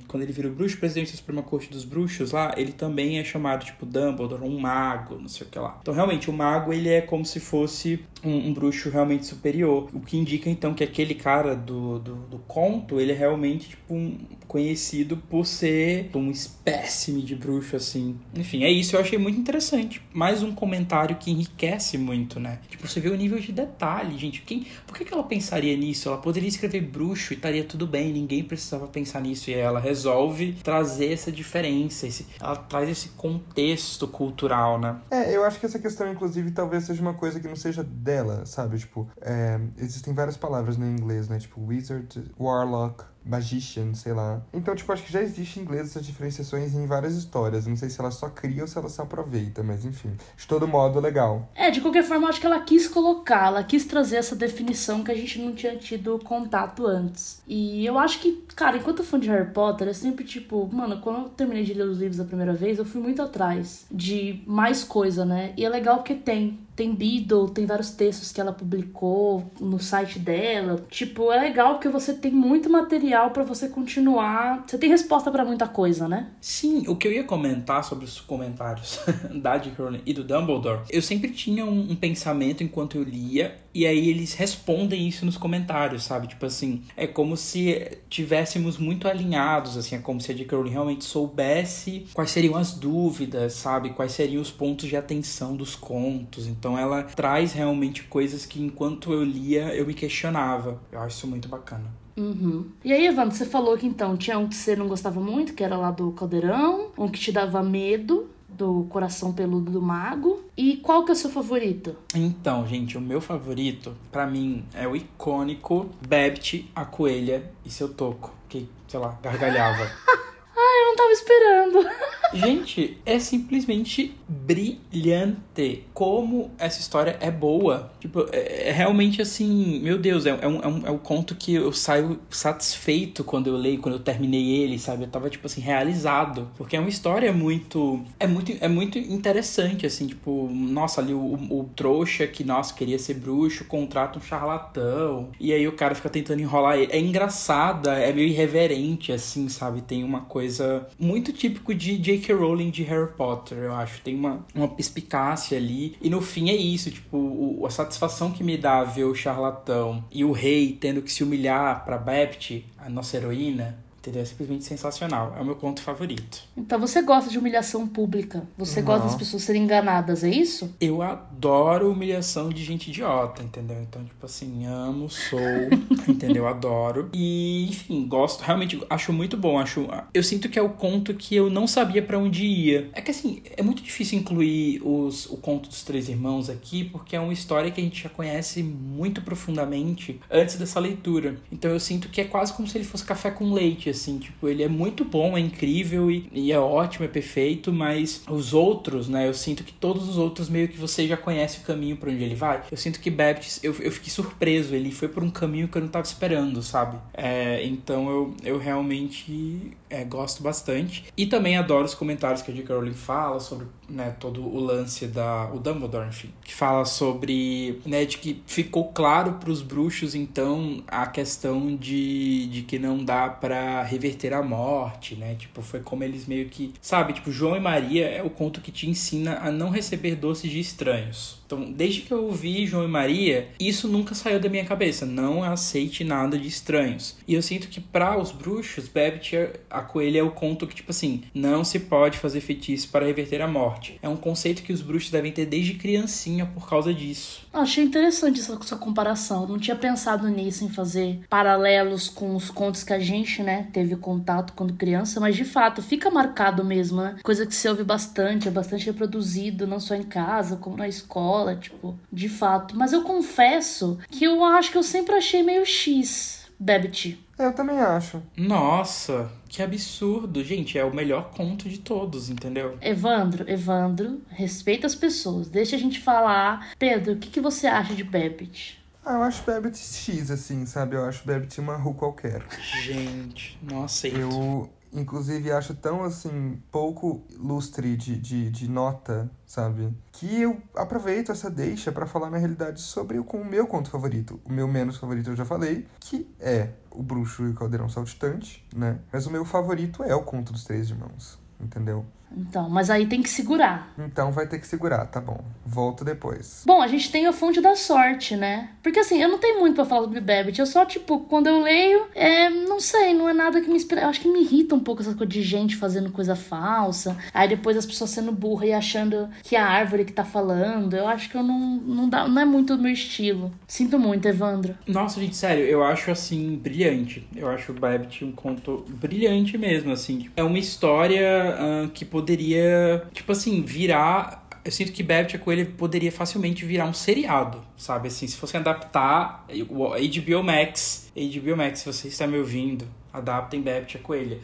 [0.06, 3.24] Quando ele vira o bruxo presidente da Suprema Corte dos Bruxos lá, ele também é
[3.24, 5.78] chamado tipo Dumbledore, um mago, não sei o que lá.
[5.80, 10.00] Então realmente o mago ele é como se fosse um, um bruxo realmente superior, o
[10.00, 14.18] que indica então que aquele cara do, do, do conto, ele é realmente tipo um
[14.46, 18.18] conhecido por ser um espécime de bruxo, assim.
[18.34, 20.02] Enfim, é isso, eu achei muito interessante.
[20.12, 22.58] Mais um comentário que enriquece muito, né?
[22.68, 24.42] Tipo, você vê o nível de detalhe, gente.
[24.42, 26.08] Quem, por que, que ela pensaria nisso?
[26.08, 29.50] Ela poderia escrever bruxo e estaria tudo bem, ninguém precisava pensar nisso.
[29.50, 35.00] E ela resolve trazer essa diferença, esse, ela traz esse contexto cultural, né?
[35.10, 38.44] É, eu acho que essa questão, inclusive, talvez seja uma coisa que não seja dela,
[38.46, 38.78] sabe?
[38.78, 41.38] Tipo, é, existem várias palavras no inglês, né?
[41.38, 44.42] Tipo, wizard, warlock, magician, sei lá.
[44.52, 47.66] Então, tipo, acho que já existe em inglês essas diferenciações em várias histórias.
[47.66, 50.12] Não sei se ela só cria ou se ela se aproveita, mas enfim.
[50.36, 51.48] De todo modo, legal.
[51.54, 55.10] É, de qualquer forma, acho que ela quis colocar, ela quis trazer essa definição que
[55.10, 57.42] a gente não tinha tido contato antes.
[57.46, 61.24] E eu acho que, cara, enquanto fã de Harry Potter, é sempre tipo, mano, quando
[61.24, 64.84] eu terminei de ler os livros a primeira vez, eu fui muito atrás de mais
[64.84, 65.52] coisa, né?
[65.56, 70.18] E é legal porque tem tem Beadle, tem vários textos que ela publicou no site
[70.18, 70.84] dela.
[70.88, 74.64] Tipo, é legal porque você tem muito material para você continuar.
[74.66, 76.30] Você tem resposta para muita coisa, né?
[76.40, 79.00] Sim, o que eu ia comentar sobre os comentários
[79.34, 79.82] da J.K.
[79.82, 84.08] Rowling e do Dumbledore, eu sempre tinha um, um, pensamento enquanto eu lia, e aí
[84.08, 86.26] eles respondem isso nos comentários, sabe?
[86.26, 90.56] Tipo assim, é como se tivéssemos muito alinhados, assim, é como se a J.K.
[90.56, 93.90] Rowling realmente soubesse quais seriam as dúvidas, sabe?
[93.90, 96.46] Quais seriam os pontos de atenção dos contos.
[96.46, 100.80] Então ela traz realmente coisas que enquanto eu lia eu me questionava.
[100.90, 102.02] Eu acho isso muito bacana.
[102.16, 102.66] Uhum.
[102.84, 105.64] E aí, Evandro, você falou que então tinha um que você não gostava muito, que
[105.64, 110.42] era lá do Caldeirão, um que te dava medo, do Coração Peludo do Mago.
[110.56, 111.96] E qual que é o seu favorito?
[112.14, 117.88] Então, gente, o meu favorito, para mim, é o icônico Bebt, a coelha e seu
[117.88, 119.84] toco, que, sei lá, gargalhava.
[120.56, 121.88] ah, eu não tava esperando.
[122.34, 127.92] Gente, é simplesmente brilhante como essa história é boa.
[128.00, 131.34] Tipo, é, é realmente assim, meu Deus, é, é, um, é, um, é um conto
[131.34, 135.04] que eu saio satisfeito quando eu leio, quando eu terminei ele, sabe?
[135.04, 136.48] Eu tava, tipo assim, realizado.
[136.56, 138.02] Porque é uma história muito.
[138.18, 142.74] É muito, é muito interessante, assim, tipo, nossa, ali o, o, o trouxa que, nossa,
[142.74, 145.30] queria ser bruxo, contrata um charlatão.
[145.38, 146.92] E aí o cara fica tentando enrolar ele.
[146.92, 149.82] É engraçada, é meio irreverente, assim, sabe?
[149.82, 152.21] Tem uma coisa muito típico de J.
[152.22, 152.34] J.K.
[152.34, 154.00] Rowling de Harry Potter, eu acho.
[154.02, 155.96] Tem uma, uma perspicácia ali.
[156.00, 160.04] E no fim é isso, tipo, o, a satisfação que me dá ver o charlatão
[160.10, 164.22] e o rei tendo que se humilhar pra Bept, a nossa heroína, Entendeu?
[164.22, 165.32] É simplesmente sensacional.
[165.38, 166.42] É o meu conto favorito.
[166.56, 168.42] Então você gosta de humilhação pública.
[168.58, 168.86] Você Não.
[168.88, 170.74] gosta das pessoas serem enganadas, é isso?
[170.80, 173.80] Eu adoro humilhação de gente idiota, entendeu?
[173.80, 175.38] Então, tipo assim, amo, sou,
[176.08, 176.48] entendeu?
[176.48, 177.10] Adoro.
[177.12, 179.56] E, enfim, gosto, realmente acho muito bom.
[179.56, 182.90] Acho, eu sinto que é o conto que eu não sabia para onde ia.
[182.92, 187.14] É que assim, é muito difícil incluir os, o conto dos três irmãos aqui, porque
[187.14, 191.36] é uma história que a gente já conhece muito profundamente antes dessa leitura.
[191.52, 194.48] Então eu sinto que é quase como se ele fosse café com leite assim, tipo,
[194.48, 199.08] ele é muito bom, é incrível e, e é ótimo, é perfeito, mas os outros,
[199.08, 202.10] né, eu sinto que todos os outros meio que você já conhece o caminho para
[202.10, 202.62] onde ele vai.
[202.70, 205.82] Eu sinto que Baptist, eu, eu fiquei surpreso, ele foi por um caminho que eu
[205.82, 206.98] não tava esperando, sabe?
[207.14, 211.04] É, então eu, eu realmente é, gosto bastante.
[211.16, 212.74] E também adoro os comentários que a J.K.
[212.74, 215.50] Rowling fala sobre né, todo o lance da.
[215.52, 216.30] O Dumbledore, enfim.
[216.42, 217.80] Que fala sobre.
[217.84, 223.04] Né, de que ficou claro para os bruxos, então, a questão de, de que não
[223.04, 225.34] dá para reverter a morte, né?
[225.34, 228.70] Tipo, foi como eles meio que, sabe, tipo, João e Maria é o conto que
[228.70, 231.41] te ensina a não receber doces de estranhos.
[231.52, 235.04] Então, desde que eu ouvi João e Maria, isso nunca saiu da minha cabeça.
[235.04, 237.14] Não aceite nada de estranhos.
[237.28, 239.36] E eu sinto que para os bruxos, Babbit,
[239.68, 243.42] a coelha é o conto que, tipo assim, não se pode fazer feitiço para reverter
[243.42, 243.98] a morte.
[244.02, 247.46] É um conceito que os bruxos devem ter desde criancinha por causa disso.
[247.52, 249.46] Achei interessante essa comparação.
[249.46, 253.94] Não tinha pensado nisso, em fazer paralelos com os contos que a gente, né, teve
[253.96, 257.16] contato quando criança, mas de fato fica marcado mesmo, né?
[257.22, 261.41] Coisa que se ouve bastante, é bastante reproduzido, não só em casa, como na escola
[261.42, 262.76] escola, tipo, de fato.
[262.76, 267.18] Mas eu confesso que eu acho que eu sempre achei meio X, Babbit.
[267.38, 268.22] Eu também acho.
[268.36, 270.44] Nossa, que absurdo.
[270.44, 272.78] Gente, é o melhor conto de todos, entendeu?
[272.80, 275.48] Evandro, Evandro, respeita as pessoas.
[275.48, 276.72] Deixa a gente falar.
[276.78, 278.80] Pedro, o que, que você acha de Babbit?
[279.04, 280.94] Ah, eu acho Babbit X, assim, sabe?
[280.94, 282.44] Eu acho Babbit uma rua qualquer.
[282.84, 284.20] Gente, não aceito.
[284.20, 289.92] Eu, inclusive, acho tão, assim, pouco lustre de, de, de nota, sabe?
[290.12, 294.40] Que eu aproveito essa deixa para falar, na realidade, sobre o, o meu conto favorito.
[294.44, 298.66] O meu menos favorito eu já falei, que é O Bruxo e o Caldeirão Saltitante,
[298.74, 298.98] né?
[299.12, 302.04] Mas o meu favorito é o Conto dos Três Irmãos, entendeu?
[302.36, 303.92] Então, mas aí tem que segurar.
[303.98, 305.40] Então vai ter que segurar, tá bom.
[305.64, 306.62] Volto depois.
[306.66, 308.70] Bom, a gente tem a fonte da sorte, né?
[308.82, 310.58] Porque assim, eu não tenho muito pra falar sobre Babbit.
[310.58, 314.02] Eu só, tipo, quando eu leio, é, não sei, não é nada que me inspira.
[314.02, 317.16] Eu acho que me irrita um pouco essa coisa de gente fazendo coisa falsa.
[317.32, 320.94] Aí depois as pessoas sendo burra e achando que é a árvore que tá falando.
[320.94, 323.52] Eu acho que eu não, não, dá, não é muito o meu estilo.
[323.66, 324.74] Sinto muito, Evandro.
[324.86, 327.26] Nossa, gente, sério, eu acho assim, brilhante.
[327.34, 330.28] Eu acho o Babbit um conto brilhante mesmo, assim.
[330.36, 334.48] É uma história uh, que poderia poderia, tipo assim, virar.
[334.64, 338.06] Eu sinto que Babbit a Coelho poderia facilmente virar um seriado, sabe?
[338.08, 343.60] Assim, se fosse adaptar o HBO Max, HBO Max, se você está me ouvindo, adaptem
[343.60, 344.38] Babbit a Coelha.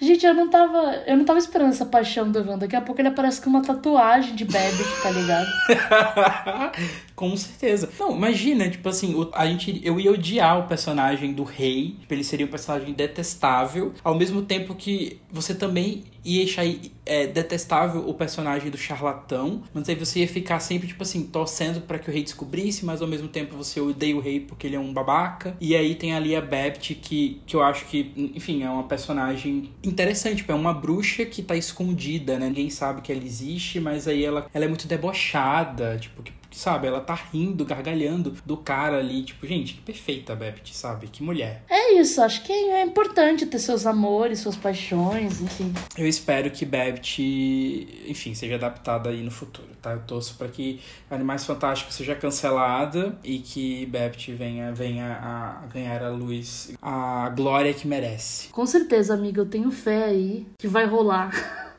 [0.00, 1.04] Gente, eu não tava.
[1.06, 2.60] Eu não tava esperando essa paixão do Evandro.
[2.60, 6.72] Daqui a pouco ele aparece com uma tatuagem de Babbit, tá ligado?
[7.22, 7.88] com certeza.
[8.00, 11.94] Não, imagina, tipo assim, a gente, eu ia odiar o personagem do rei.
[12.00, 13.92] Tipo, ele seria um personagem detestável.
[14.02, 16.64] Ao mesmo tempo que você também ia achar
[17.06, 21.82] é, detestável o personagem do charlatão, mas aí você ia ficar sempre, tipo assim, torcendo
[21.82, 24.74] para que o rei descobrisse, mas ao mesmo tempo você odeia o rei porque ele
[24.74, 25.56] é um babaca.
[25.60, 29.70] E aí tem ali a Bept, que, que eu acho que, enfim, é uma personagem
[29.84, 32.48] interessante, tipo, é uma bruxa que tá escondida, né?
[32.48, 36.86] Ninguém sabe que ela existe, mas aí ela, ela é muito debochada, tipo, que sabe,
[36.86, 39.24] ela tá rindo, gargalhando do cara ali.
[39.24, 41.06] Tipo, gente, que perfeita a Bepti, sabe?
[41.08, 41.62] Que mulher.
[41.68, 45.72] É isso, acho que é importante ter seus amores, suas paixões, enfim.
[45.96, 49.92] Eu espero que Bepti, enfim, seja adaptada aí no futuro, tá?
[49.92, 56.02] Eu torço para que Animais Fantásticos seja cancelada e que Bepti venha, venha a ganhar
[56.02, 58.48] a luz, a glória que merece.
[58.48, 61.30] Com certeza, amiga, eu tenho fé aí que vai rolar.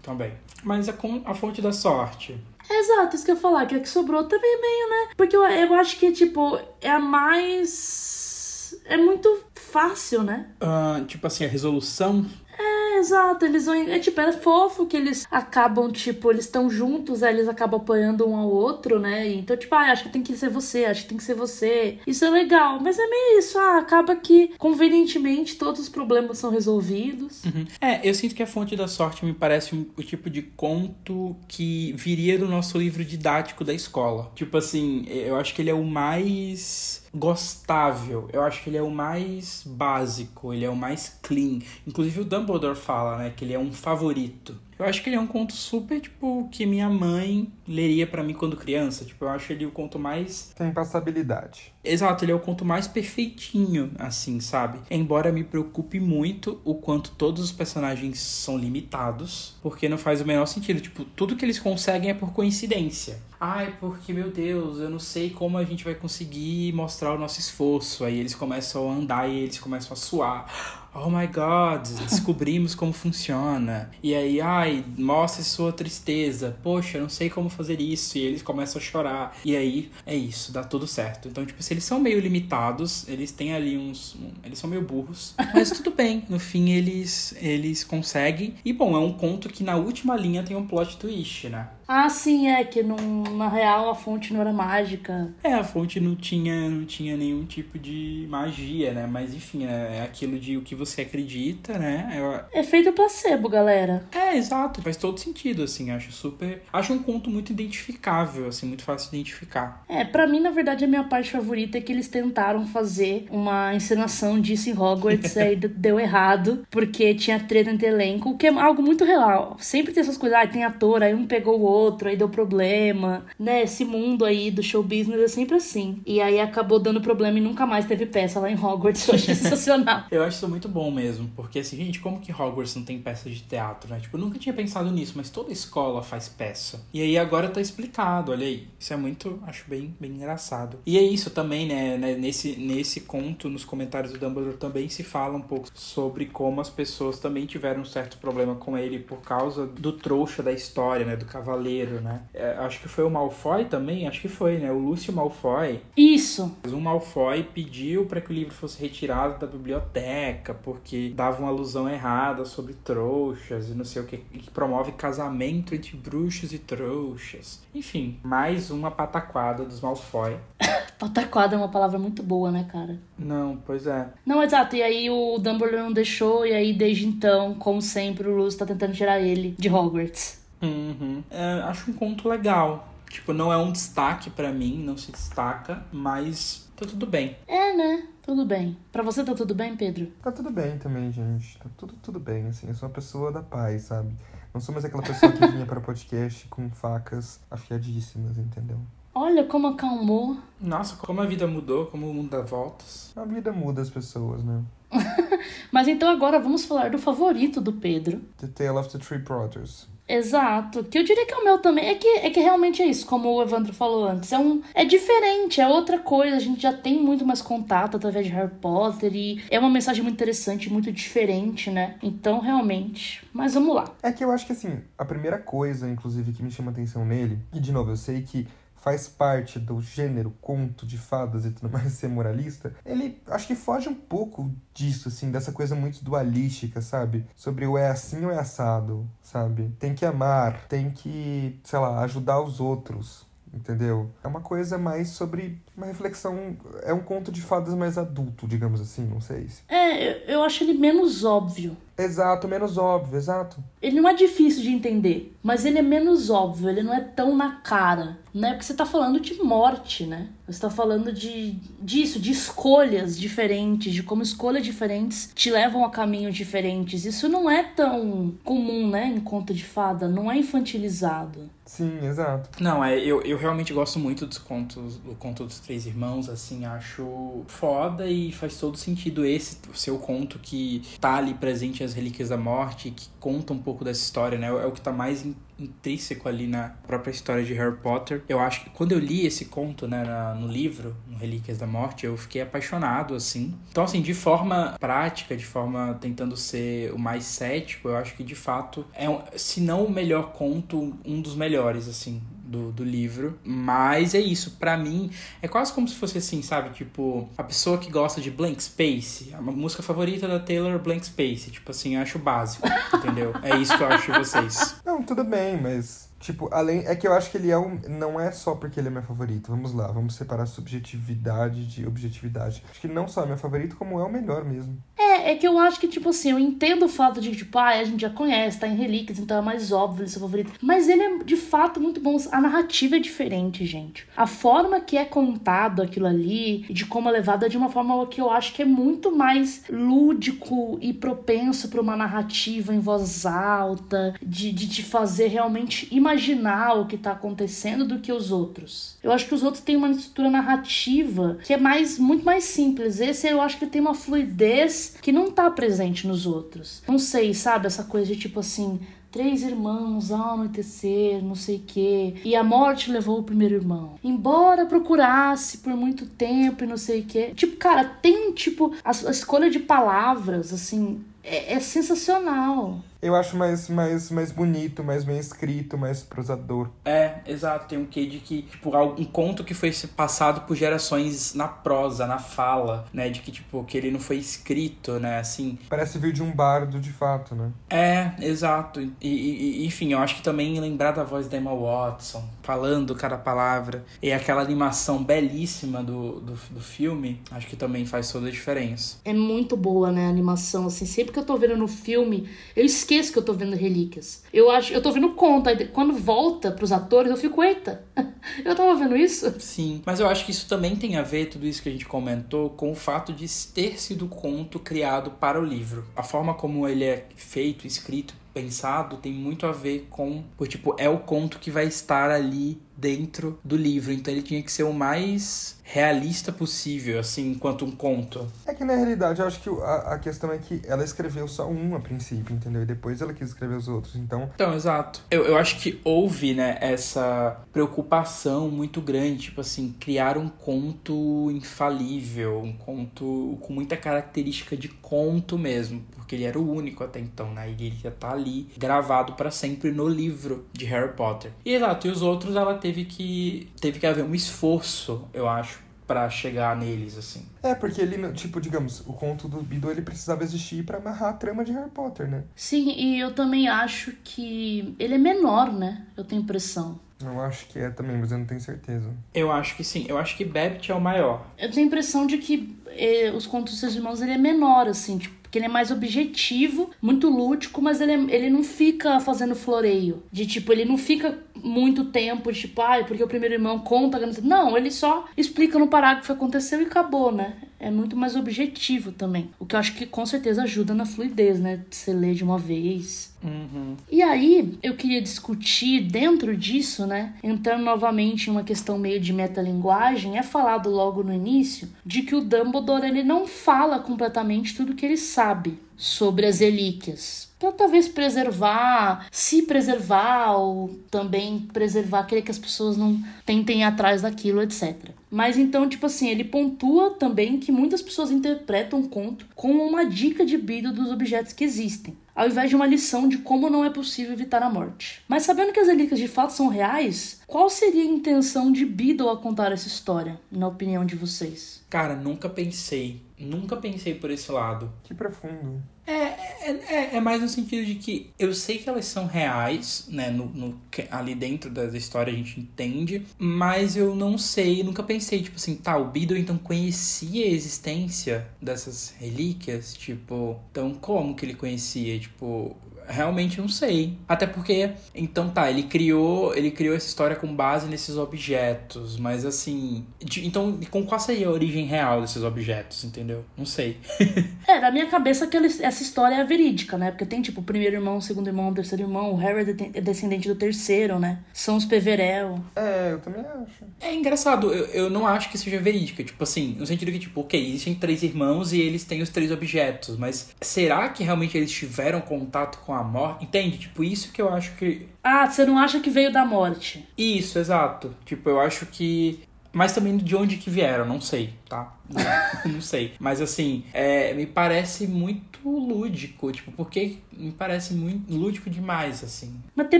[0.01, 0.33] Também.
[0.63, 0.93] Mas a,
[1.25, 2.37] a fonte da sorte.
[2.69, 5.13] Exato, isso que eu ia falar, que a que sobrou também meio, né?
[5.15, 8.75] Porque eu, eu acho que, tipo, é a mais.
[8.85, 10.47] É muito fácil, né?
[10.61, 12.25] Uh, tipo assim, a resolução
[12.57, 13.45] é, exato.
[13.45, 13.75] Eles vão.
[13.75, 18.27] É tipo, é fofo que eles acabam, tipo, eles estão juntos, aí eles acabam apoiando
[18.27, 19.27] um ao outro, né?
[19.29, 21.99] Então, tipo, ah, acho que tem que ser você, acho que tem que ser você.
[22.05, 26.51] Isso é legal, mas é meio isso, ah, acaba que, convenientemente, todos os problemas são
[26.51, 27.43] resolvidos.
[27.45, 27.65] Uhum.
[27.79, 31.35] É, eu sinto que a fonte da sorte me parece um, o tipo de conto
[31.47, 34.31] que viria do nosso livro didático da escola.
[34.35, 38.27] Tipo assim, eu acho que ele é o mais gostável.
[38.33, 41.59] Eu acho que ele é o mais básico, ele é o mais clean.
[41.85, 44.55] Inclusive o Dumbledore fala, né, que ele é um favorito.
[44.83, 48.33] Eu acho que ele é um conto super, tipo, que minha mãe leria para mim
[48.33, 49.05] quando criança.
[49.05, 50.51] Tipo, eu acho ele o conto mais.
[50.57, 51.73] Tem passabilidade.
[51.81, 54.79] Exato, ele é o conto mais perfeitinho, assim, sabe?
[54.91, 60.25] Embora me preocupe muito o quanto todos os personagens são limitados, porque não faz o
[60.25, 60.81] menor sentido.
[60.81, 63.21] Tipo, tudo que eles conseguem é por coincidência.
[63.39, 67.39] Ai, porque, meu Deus, eu não sei como a gente vai conseguir mostrar o nosso
[67.39, 68.03] esforço.
[68.03, 72.93] Aí eles começam a andar e eles começam a suar oh my god, descobrimos como
[72.93, 73.89] funciona.
[74.01, 76.57] E aí, ai, mostre sua tristeza.
[76.63, 78.17] Poxa, não sei como fazer isso.
[78.17, 79.37] E eles começam a chorar.
[79.43, 81.27] E aí, é isso, dá tudo certo.
[81.27, 84.15] Então, tipo, se eles são meio limitados, eles têm ali uns.
[84.15, 85.33] Um, eles são meio burros.
[85.53, 86.23] Mas tudo bem.
[86.29, 88.55] No fim, eles, eles conseguem.
[88.63, 91.67] E bom, é um conto que na última linha tem um plot twist, né?
[91.87, 92.97] Ah, sim, é que não,
[93.37, 95.33] na real a fonte não era mágica.
[95.43, 99.07] É, a fonte não tinha, não tinha nenhum tipo de magia, né?
[99.07, 102.13] Mas enfim, é, é aquilo de o que você acredita, né?
[102.15, 102.59] Eu...
[102.59, 104.05] Efeito placebo, galera.
[104.11, 104.81] É, exato.
[104.81, 105.91] Faz todo sentido, assim.
[105.91, 106.63] Acho super.
[106.71, 109.83] Acho um conto muito identificável, assim, muito fácil de identificar.
[109.87, 113.73] É, para mim, na verdade, a minha parte favorita é que eles tentaram fazer uma
[113.75, 118.81] encenação disso em Hogwarts, aí deu errado, porque tinha treta entre elenco, que é algo
[118.81, 119.57] muito real.
[119.59, 121.72] Sempre tem essas coisas, ah, tem ator, aí um pegou o outro,
[122.03, 123.63] aí deu problema, né?
[123.63, 126.01] Esse mundo aí do show business é sempre assim.
[126.05, 129.07] E aí acabou dando problema e nunca mais teve peça lá em Hogwarts.
[129.07, 130.03] Eu achei sensacional.
[130.11, 133.29] Eu acho isso muito bom mesmo, porque assim, gente, como que Hogwarts não tem peça
[133.29, 133.99] de teatro, né?
[133.99, 136.85] Tipo, eu nunca tinha pensado nisso, mas toda escola faz peça.
[136.93, 138.67] E aí agora tá explicado, olha aí.
[138.79, 140.79] Isso é muito, acho bem, bem engraçado.
[140.85, 142.15] E é isso também, né, né?
[142.15, 146.69] Nesse, nesse conto, nos comentários do Dumbledore também se fala um pouco sobre como as
[146.69, 151.15] pessoas também tiveram um certo problema com ele por causa do trouxa da história, né?
[151.15, 151.62] Do cavaleiro,
[152.01, 152.21] né?
[152.33, 154.71] É, acho que foi o Malfoy também, acho que foi, né?
[154.71, 155.81] O Lúcio Malfoy.
[155.95, 156.55] Isso.
[156.67, 161.89] Um Malfoy pediu para que o livro fosse retirado da biblioteca porque dava uma alusão
[161.89, 167.61] errada sobre trouxas e não sei o que, que promove casamento entre bruxos e trouxas.
[167.73, 170.37] Enfim, mais uma pataquada dos Malfoy.
[170.99, 172.97] pataquada é uma palavra muito boa, né, cara?
[173.17, 174.07] Não, pois é.
[174.25, 174.75] Não, exato.
[174.75, 178.65] E aí o Dumbledore não deixou, e aí desde então, como sempre, o Lúcio tá
[178.65, 180.42] tentando tirar ele de Hogwarts.
[180.63, 181.23] Uhum.
[181.29, 182.89] É, acho um conto legal.
[183.09, 187.37] Tipo, não é um destaque para mim, não se destaca, mas tá tudo bem.
[187.47, 188.07] É, né?
[188.23, 188.77] Tudo bem.
[188.91, 190.07] Para você tá tudo bem, Pedro?
[190.21, 191.59] Tá tudo bem também, gente.
[191.59, 192.67] Tá tudo, tudo bem, assim.
[192.67, 194.15] Eu sou uma pessoa da paz, sabe?
[194.53, 198.79] Não sou mais aquela pessoa que vinha para o podcast com facas afiadíssimas, entendeu?
[199.13, 200.37] Olha como acalmou.
[200.59, 203.11] Nossa, como a vida mudou, como o mundo dá voltas.
[203.15, 204.63] A vida muda as pessoas, né?
[205.71, 208.21] Mas então agora vamos falar do favorito do Pedro.
[208.37, 209.87] The Tale of the Three Brothers.
[210.07, 210.83] Exato.
[210.83, 211.87] Que eu diria que é o meu também.
[211.87, 214.31] É que, é que realmente é isso, como o Evandro falou antes.
[214.31, 216.35] É, um, é diferente, é outra coisa.
[216.35, 220.03] A gente já tem muito mais contato através de Harry Potter e é uma mensagem
[220.03, 221.95] muito interessante, muito diferente, né?
[222.03, 223.25] Então, realmente.
[223.33, 223.91] Mas vamos lá.
[224.01, 227.39] É que eu acho que, assim, a primeira coisa, inclusive, que me chama atenção nele,
[227.53, 228.47] e de novo, eu sei que
[228.83, 233.55] faz parte do gênero conto de fadas e tudo mais ser moralista, ele acho que
[233.55, 237.25] foge um pouco disso, assim, dessa coisa muito dualística, sabe?
[237.33, 239.73] Sobre o é assim ou é assado, sabe?
[239.79, 244.09] Tem que amar, tem que, sei lá, ajudar os outros, entendeu?
[244.23, 246.57] É uma coisa mais sobre uma reflexão.
[246.81, 249.47] É um conto de fadas mais adulto, digamos assim, não sei.
[249.47, 249.61] Se...
[249.69, 251.77] É, eu acho ele menos óbvio.
[251.95, 253.63] Exato, menos óbvio, exato.
[253.79, 257.35] Ele não é difícil de entender, mas ele é menos óbvio, ele não é tão
[257.35, 258.49] na cara, né?
[258.49, 260.29] Porque você tá falando de morte, né?
[260.47, 265.91] Você tá falando de disso, de escolhas diferentes, de como escolhas diferentes te levam a
[265.91, 267.05] caminhos diferentes.
[267.05, 271.47] Isso não é tão comum, né, em conto de fada, não é infantilizado.
[271.73, 272.51] Sim, exato.
[272.61, 276.65] Não, é, eu, eu realmente gosto muito dos contos, do conto dos três irmãos, assim,
[276.65, 282.29] acho foda e faz todo sentido esse seu conto que tá ali presente as Relíquias
[282.29, 284.49] da Morte, que conta um pouco dessa história, né?
[284.49, 285.25] É o que tá mais
[285.63, 288.23] intrínseco ali na própria história de Harry Potter.
[288.27, 290.03] Eu acho que quando eu li esse conto, né,
[290.39, 293.53] no livro, no Relíquias da Morte, eu fiquei apaixonado, assim.
[293.71, 298.23] Então, assim, de forma prática, de forma tentando ser o mais cético, eu acho que
[298.23, 302.21] de fato é, um, se não o melhor conto, um dos melhores, assim,
[302.53, 303.39] do, do livro.
[303.43, 305.09] Mas é isso, para mim,
[305.41, 306.69] é quase como se fosse assim, sabe?
[306.69, 311.49] Tipo, a pessoa que gosta de Blank Space, a música favorita da Taylor Blank Space.
[311.49, 313.33] Tipo assim, eu acho básico, entendeu?
[313.41, 314.75] É isso que eu acho de vocês.
[314.85, 316.85] Não, tudo bem, mas Tipo, além.
[316.87, 317.77] É que eu acho que ele é um.
[317.89, 319.51] Não é só porque ele é meu favorito.
[319.51, 322.63] Vamos lá, vamos separar subjetividade de objetividade.
[322.71, 324.81] Acho que não só é meu favorito, como é o melhor mesmo.
[324.97, 327.69] É, é que eu acho que, tipo assim, eu entendo o fato de, tipo, ah,
[327.69, 330.53] a gente já conhece, tá em Relíquias, então é mais óbvio ele ser favorito.
[330.61, 332.15] Mas ele é, de fato, muito bom.
[332.31, 334.07] A narrativa é diferente, gente.
[334.15, 338.07] A forma que é contado aquilo ali, de como é levado, é de uma forma
[338.07, 343.25] que eu acho que é muito mais lúdico e propenso para uma narrativa em voz
[343.25, 348.31] alta, de, de te fazer realmente imaginar imaginar o que está acontecendo do que os
[348.31, 348.97] outros.
[349.03, 352.99] Eu acho que os outros têm uma estrutura narrativa que é mais muito mais simples.
[352.99, 356.81] Esse eu acho que tem uma fluidez que não está presente nos outros.
[356.87, 357.67] Não sei, sabe?
[357.67, 358.79] Essa coisa de tipo assim,
[359.11, 363.95] três irmãos ao anoitecer, não sei o quê, e a morte levou o primeiro irmão.
[364.03, 367.31] Embora procurasse por muito tempo e não sei o quê.
[367.35, 372.79] Tipo, cara, tem tipo a, a escolha de palavras, assim, é, é sensacional.
[373.01, 376.69] Eu acho mais, mais, mais bonito, mais bem escrito, mais prosador.
[376.85, 377.67] É, exato.
[377.67, 382.07] Tem um quê de que, tipo, um conto que foi passado por gerações na prosa,
[382.07, 383.09] na fala, né?
[383.09, 385.19] De que, tipo, que ele não foi escrito, né?
[385.19, 385.59] Assim.
[385.69, 387.51] Parece vir de um bardo de fato, né?
[387.69, 388.79] É, exato.
[388.79, 393.17] E, e enfim, eu acho que também lembrar da voz da Emma Watson, falando cada
[393.17, 398.31] palavra, e aquela animação belíssima do, do, do filme, acho que também faz toda a
[398.31, 398.97] diferença.
[399.03, 402.65] É muito boa, né, a animação, assim, sempre que eu tô vendo no filme, eu
[402.65, 404.23] esqueço que eu tô vendo Relíquias.
[404.31, 407.83] Eu acho, eu tô vendo conta, aí quando volta pros atores, eu fico, eita,
[408.43, 409.33] eu tava vendo isso?
[409.39, 411.85] Sim, mas eu acho que isso também tem a ver, tudo isso que a gente
[411.85, 415.85] comentou, com o fato de ter sido conto criado para o livro.
[415.95, 420.75] A forma como ele é feito, escrito, pensado tem muito a ver com, por, tipo,
[420.77, 423.93] é o conto que vai estar ali dentro do livro.
[423.93, 428.27] Então ele tinha que ser o mais realista possível, assim, enquanto um conto.
[428.45, 431.47] É que na realidade eu acho que a, a questão é que ela escreveu só
[431.47, 432.63] um a princípio, entendeu?
[432.63, 434.29] E depois ela quis escrever os outros, então.
[434.35, 435.01] Então, exato.
[435.09, 441.31] Eu, eu acho que houve, né, essa preocupação muito grande, tipo assim, criar um conto
[441.31, 445.83] infalível, um conto com muita característica de conto mesmo,
[446.13, 447.49] porque ele era o único até então, né?
[447.57, 451.31] E ele já tá ali gravado para sempre no livro de Harry Potter.
[451.43, 455.61] E exato, e os outros ela teve que teve que haver um esforço, eu acho,
[455.87, 457.25] para chegar neles, assim.
[457.41, 461.13] É, porque ele, tipo, digamos, o conto do Bido ele precisava existir para amarrar a
[461.13, 462.23] trama de Harry Potter, né?
[462.35, 465.85] Sim, e eu também acho que ele é menor, né?
[465.97, 466.79] Eu tenho impressão.
[467.03, 468.89] Eu acho que é também, mas eu não tenho certeza.
[469.13, 469.85] Eu acho que sim.
[469.89, 471.25] Eu acho que Babbitt é o maior.
[471.37, 474.67] Eu tenho a impressão de que eh, os contos dos seus irmãos ele é menor,
[474.67, 478.99] assim, tipo, porque ele é mais objetivo, muito lúdico, mas ele, é, ele não fica
[478.99, 480.03] fazendo floreio.
[480.11, 483.57] De tipo, ele não fica muito tempo, de, tipo, ai, ah, porque o primeiro irmão
[483.57, 483.99] conta.
[484.21, 487.33] Não, ele só explica no parágrafo o que aconteceu e acabou, né?
[487.63, 489.29] É muito mais objetivo também.
[489.39, 491.61] O que eu acho que com certeza ajuda na fluidez, né?
[491.71, 493.15] Você ler de uma vez.
[493.23, 493.77] Uhum.
[493.89, 497.13] E aí, eu queria discutir dentro disso, né?
[497.23, 502.13] Entrando novamente em uma questão meio de metalinguagem, é falado logo no início de que
[502.13, 507.89] o Dumbledore ele não fala completamente tudo que ele sabe sobre as relíquias para talvez
[507.89, 514.41] preservar, se preservar ou também preservar, querer que as pessoas não tentem ir atrás daquilo,
[514.41, 514.91] etc.
[515.11, 519.85] Mas então, tipo assim, ele pontua também que muitas pessoas interpretam o conto como uma
[519.85, 523.65] dica de vida dos objetos que existem, ao invés de uma lição de como não
[523.65, 525.03] é possível evitar a morte.
[525.05, 529.09] Mas sabendo que as relíquias de fato são reais, qual seria a intenção de Beedle
[529.09, 531.61] a contar essa história, na opinião de vocês?
[531.69, 533.01] Cara, nunca pensei.
[533.19, 534.71] Nunca pensei por esse lado.
[534.83, 535.61] Que profundo.
[535.85, 539.87] É, é, é, é, mais no sentido de que eu sei que elas são reais,
[539.89, 540.09] né?
[540.09, 545.21] No, no, ali dentro da história a gente entende, mas eu não sei, nunca pensei,
[545.21, 549.73] tipo assim, tá, o Beedle então conhecia a existência dessas relíquias?
[549.73, 551.99] Tipo, então como que ele conhecia?
[551.99, 552.55] Tipo,
[552.87, 553.97] realmente não sei.
[554.07, 559.25] Até porque, então tá, ele criou, ele criou essa história com base nesses objetos, mas
[559.25, 563.23] assim, de, então com qual seria a origem real desses objetos, entendeu?
[563.37, 563.77] Não sei.
[564.47, 566.91] é, na minha cabeça que essa história é verídica, né?
[566.91, 569.77] Porque tem tipo o primeiro irmão, o segundo irmão, o terceiro irmão, o Harry é,
[569.77, 571.19] é descendente do terceiro, né?
[571.33, 572.39] São os Peverell.
[572.55, 573.65] É, eu também acho.
[573.79, 577.21] É engraçado, eu, eu não acho que seja verídica, tipo assim, no sentido que tipo,
[577.21, 581.51] ok, existem três irmãos e eles têm os três objetos, mas será que realmente eles
[581.51, 583.23] tiveram contato com com a morte.
[583.25, 583.57] Entende?
[583.57, 584.87] Tipo, isso que eu acho que.
[585.03, 586.87] Ah, você não acha que veio da morte?
[586.97, 587.95] Isso, exato.
[588.03, 589.23] Tipo, eu acho que.
[589.51, 591.75] Mas também de onde que vieram, não sei, tá?
[591.87, 592.01] Não,
[592.53, 592.93] não sei.
[592.99, 599.39] Mas assim, é, me parece muito lúdico, tipo, porque me parece muito lúdico demais, assim.
[599.55, 599.79] Mas tem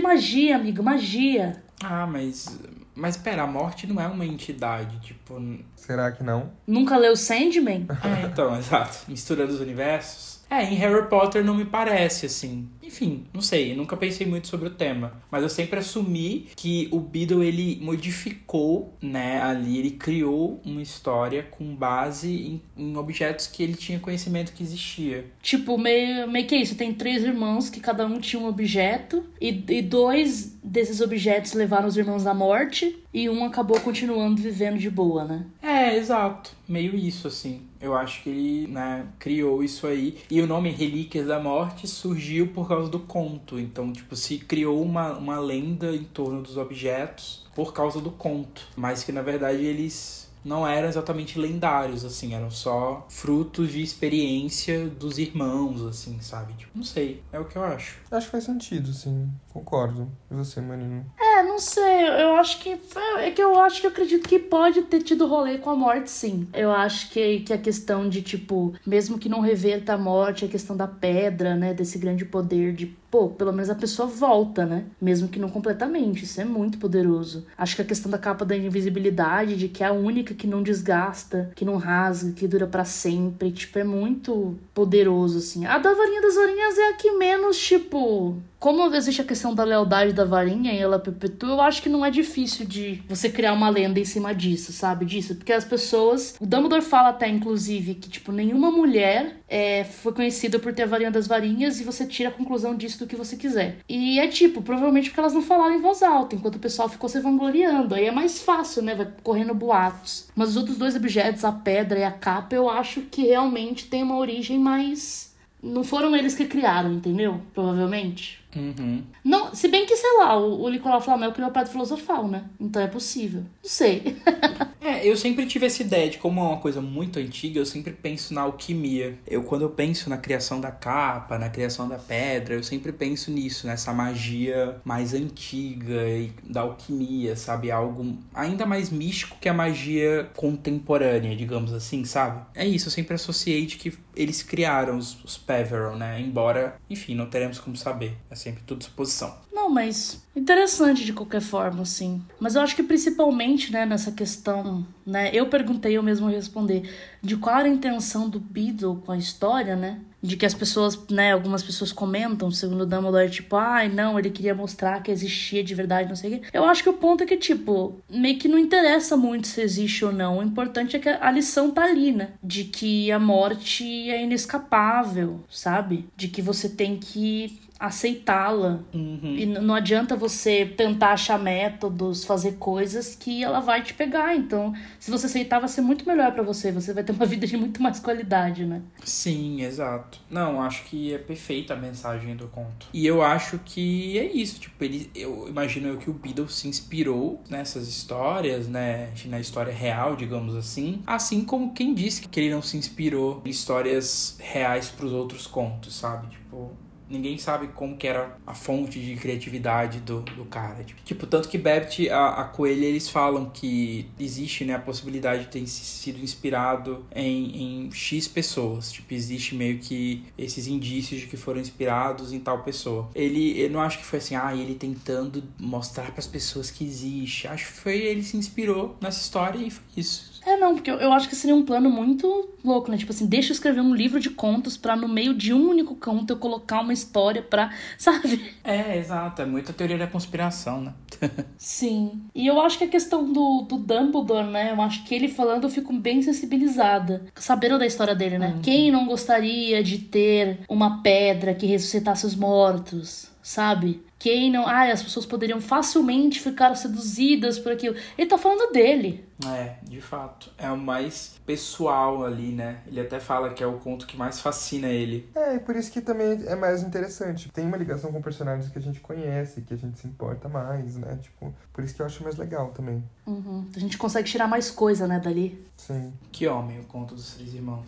[0.00, 1.60] magia, amigo, magia.
[1.82, 2.56] Ah, mas.
[2.94, 5.42] Mas pera, a morte não é uma entidade, tipo.
[5.74, 6.52] Será que não?
[6.64, 7.88] Nunca leu Sandman?
[8.04, 8.98] É, então, exato.
[9.08, 10.34] Misturando os universos.
[10.48, 12.68] É, em Harry Potter não me parece assim.
[12.94, 17.00] Enfim, não sei, nunca pensei muito sobre o tema, mas eu sempre assumi que o
[17.00, 23.64] Beedle ele modificou, né, ali ele criou uma história com base em, em objetos que
[23.64, 25.26] ele tinha conhecimento que existia.
[25.42, 29.48] Tipo, meio, meio que isso, tem três irmãos que cada um tinha um objeto e,
[29.68, 34.90] e dois desses objetos levaram os irmãos à morte e um acabou continuando vivendo de
[34.90, 35.46] boa, né?
[35.62, 36.50] É, exato.
[36.66, 37.62] Meio isso, assim.
[37.80, 40.16] Eu acho que ele, né, criou isso aí.
[40.30, 43.58] E o nome Relíquias da Morte surgiu por causa do conto.
[43.58, 48.66] Então, tipo, se criou uma, uma lenda em torno dos objetos por causa do conto.
[48.76, 54.86] Mas que, na verdade, eles não eram exatamente lendários, assim, eram só frutos de experiência
[54.86, 56.52] dos irmãos, assim, sabe?
[56.54, 57.98] Tipo, não sei, é o que eu acho.
[58.10, 60.08] Acho que faz sentido, sim, concordo.
[60.30, 61.06] E você, Marina?
[61.18, 62.78] É, não sei, eu acho que.
[63.18, 66.10] É que eu acho que eu acredito que pode ter tido rolê com a morte,
[66.10, 66.46] sim.
[66.52, 70.48] Eu acho que, que a questão de, tipo, mesmo que não reverta a morte, a
[70.48, 71.72] questão da pedra, né?
[71.72, 74.86] Desse grande poder de pô, pelo menos a pessoa volta, né?
[75.00, 76.24] Mesmo que não completamente.
[76.24, 77.46] Isso é muito poderoso.
[77.56, 80.64] Acho que a questão da capa da invisibilidade, de que é a única que não
[80.64, 85.64] desgasta, que não rasga, que dura para sempre, tipo, é muito poderoso, assim.
[85.64, 88.36] A da varinha das varinhas é a que menos, tipo.
[88.64, 92.02] Como existe a questão da lealdade da varinha e ela perpetua, eu acho que não
[92.02, 95.04] é difícil de você criar uma lenda em cima disso, sabe?
[95.04, 95.34] Disso.
[95.34, 96.34] Porque as pessoas.
[96.40, 100.86] O Dumbledore fala até, inclusive, que, tipo, nenhuma mulher é, foi conhecida por ter a
[100.86, 103.80] varinha das varinhas e você tira a conclusão disso do que você quiser.
[103.86, 107.10] E é tipo, provavelmente porque elas não falaram em voz alta, enquanto o pessoal ficou
[107.10, 107.94] se vangloriando.
[107.94, 108.94] Aí é mais fácil, né?
[108.94, 110.28] Vai correndo boatos.
[110.34, 114.02] Mas os outros dois objetos, a pedra e a capa, eu acho que realmente tem
[114.02, 115.34] uma origem mais.
[115.62, 117.42] Não foram eles que criaram, entendeu?
[117.52, 118.43] Provavelmente.
[118.56, 119.02] Uhum.
[119.24, 122.44] Não, se bem que, sei lá, o, o Nicolau Flamel criou a Pedra Filosofal, né?
[122.58, 123.40] Então é possível.
[123.40, 124.16] Não sei.
[124.80, 127.92] é, eu sempre tive essa ideia de como é uma coisa muito antiga, eu sempre
[127.92, 129.18] penso na alquimia.
[129.26, 133.30] Eu, quando eu penso na criação da capa, na criação da pedra, eu sempre penso
[133.30, 137.70] nisso, nessa magia mais antiga e da alquimia, sabe?
[137.70, 142.44] Algo ainda mais místico que a magia contemporânea, digamos assim, sabe?
[142.54, 146.20] É isso, eu sempre associei de que eles criaram os, os Peveron, né?
[146.20, 148.16] Embora, enfim, não teremos como saber.
[148.30, 149.34] É sempre tudo suposição.
[149.50, 152.22] Não, mas interessante de qualquer forma, assim.
[152.38, 156.90] Mas eu acho que principalmente, né, nessa questão, né, eu perguntei, eu mesmo responder,
[157.22, 160.00] de qual era a intenção do Beedle com a história, né?
[160.22, 164.30] De que as pessoas, né, algumas pessoas comentam, segundo Dumbledore, tipo, ai, ah, não, ele
[164.30, 166.46] queria mostrar que existia de verdade, não sei o quê.
[166.52, 170.04] Eu acho que o ponto é que, tipo, meio que não interessa muito se existe
[170.04, 170.38] ou não.
[170.38, 172.32] O importante é que a lição tá ali, né?
[172.42, 176.06] De que a morte é inescapável, sabe?
[176.16, 178.80] De que você tem que aceitá-la.
[178.92, 179.36] Uhum.
[179.36, 184.34] E não adianta você tentar achar métodos, fazer coisas que ela vai te pegar.
[184.36, 186.72] Então, se você aceitar, vai ser muito melhor para você.
[186.72, 188.82] Você vai ter uma vida de muito mais qualidade, né?
[189.04, 190.20] Sim, exato.
[190.30, 192.86] Não, acho que é perfeita a mensagem do conto.
[192.92, 194.60] E eu acho que é isso.
[194.60, 199.10] Tipo, ele, eu imagino que o Beatles se inspirou nessas histórias, né?
[199.26, 201.02] Na história real, digamos assim.
[201.06, 205.46] Assim como quem disse que ele não se inspirou em histórias reais para os outros
[205.46, 206.28] contos, sabe?
[206.28, 206.72] Tipo,
[207.08, 210.84] ninguém sabe como que era a fonte de criatividade do, do cara.
[211.04, 215.48] Tipo, tanto que Babbitt, a, a Coelha, eles falam que existe né, a possibilidade de
[215.50, 218.92] ter sido inspirado em, em X pessoas.
[218.92, 223.08] Tipo, existe meio que esses indícios de que foram inspirados em tal pessoa.
[223.14, 226.84] Ele, eu não acho que foi assim, ah, ele tentando mostrar para as pessoas que
[226.84, 227.46] existe.
[227.46, 230.33] Acho que foi ele se inspirou nessa história e foi isso.
[230.46, 232.96] É, não, porque eu, eu acho que seria um plano muito louco, né?
[232.96, 235.94] Tipo assim, deixa eu escrever um livro de contos pra no meio de um único
[235.94, 238.52] conto eu colocar uma história pra, sabe?
[238.62, 239.42] É, exato.
[239.42, 240.92] É muita teoria da conspiração, né?
[241.56, 242.22] Sim.
[242.34, 244.72] E eu acho que a questão do, do Dumbledore, né?
[244.72, 247.24] Eu acho que ele falando eu fico bem sensibilizada.
[247.34, 248.54] Sabendo da história dele, né?
[248.54, 248.62] Uhum.
[248.62, 253.32] Quem não gostaria de ter uma pedra que ressuscitasse os mortos?
[253.42, 254.02] Sabe?
[254.24, 254.66] Quem não.
[254.66, 257.94] Ah, as pessoas poderiam facilmente ficar seduzidas por aquilo.
[258.16, 259.22] Ele tá falando dele.
[259.46, 260.50] É, de fato.
[260.56, 262.78] É o mais pessoal ali, né?
[262.86, 265.28] Ele até fala que é o conto que mais fascina ele.
[265.34, 267.50] É, e por isso que também é mais interessante.
[267.50, 270.96] Tem uma ligação com personagens que a gente conhece, que a gente se importa mais,
[270.96, 271.18] né?
[271.20, 273.04] Tipo, por isso que eu acho mais legal também.
[273.26, 273.66] Uhum.
[273.76, 275.62] A gente consegue tirar mais coisa, né, dali.
[275.76, 276.14] Sim.
[276.32, 277.84] Que homem, o conto dos três irmãos.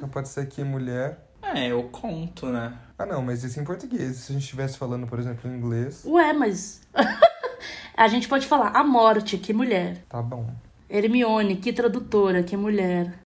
[0.00, 1.27] Não pode ser que mulher.
[1.54, 2.76] É, eu conto, né?
[2.98, 4.16] Ah, não, mas isso em português.
[4.16, 6.04] Se a gente estivesse falando, por exemplo, em inglês.
[6.04, 6.82] Ué, mas.
[7.96, 10.04] a gente pode falar a morte, que mulher.
[10.08, 10.50] Tá bom.
[10.90, 13.20] Hermione, que tradutora, que mulher.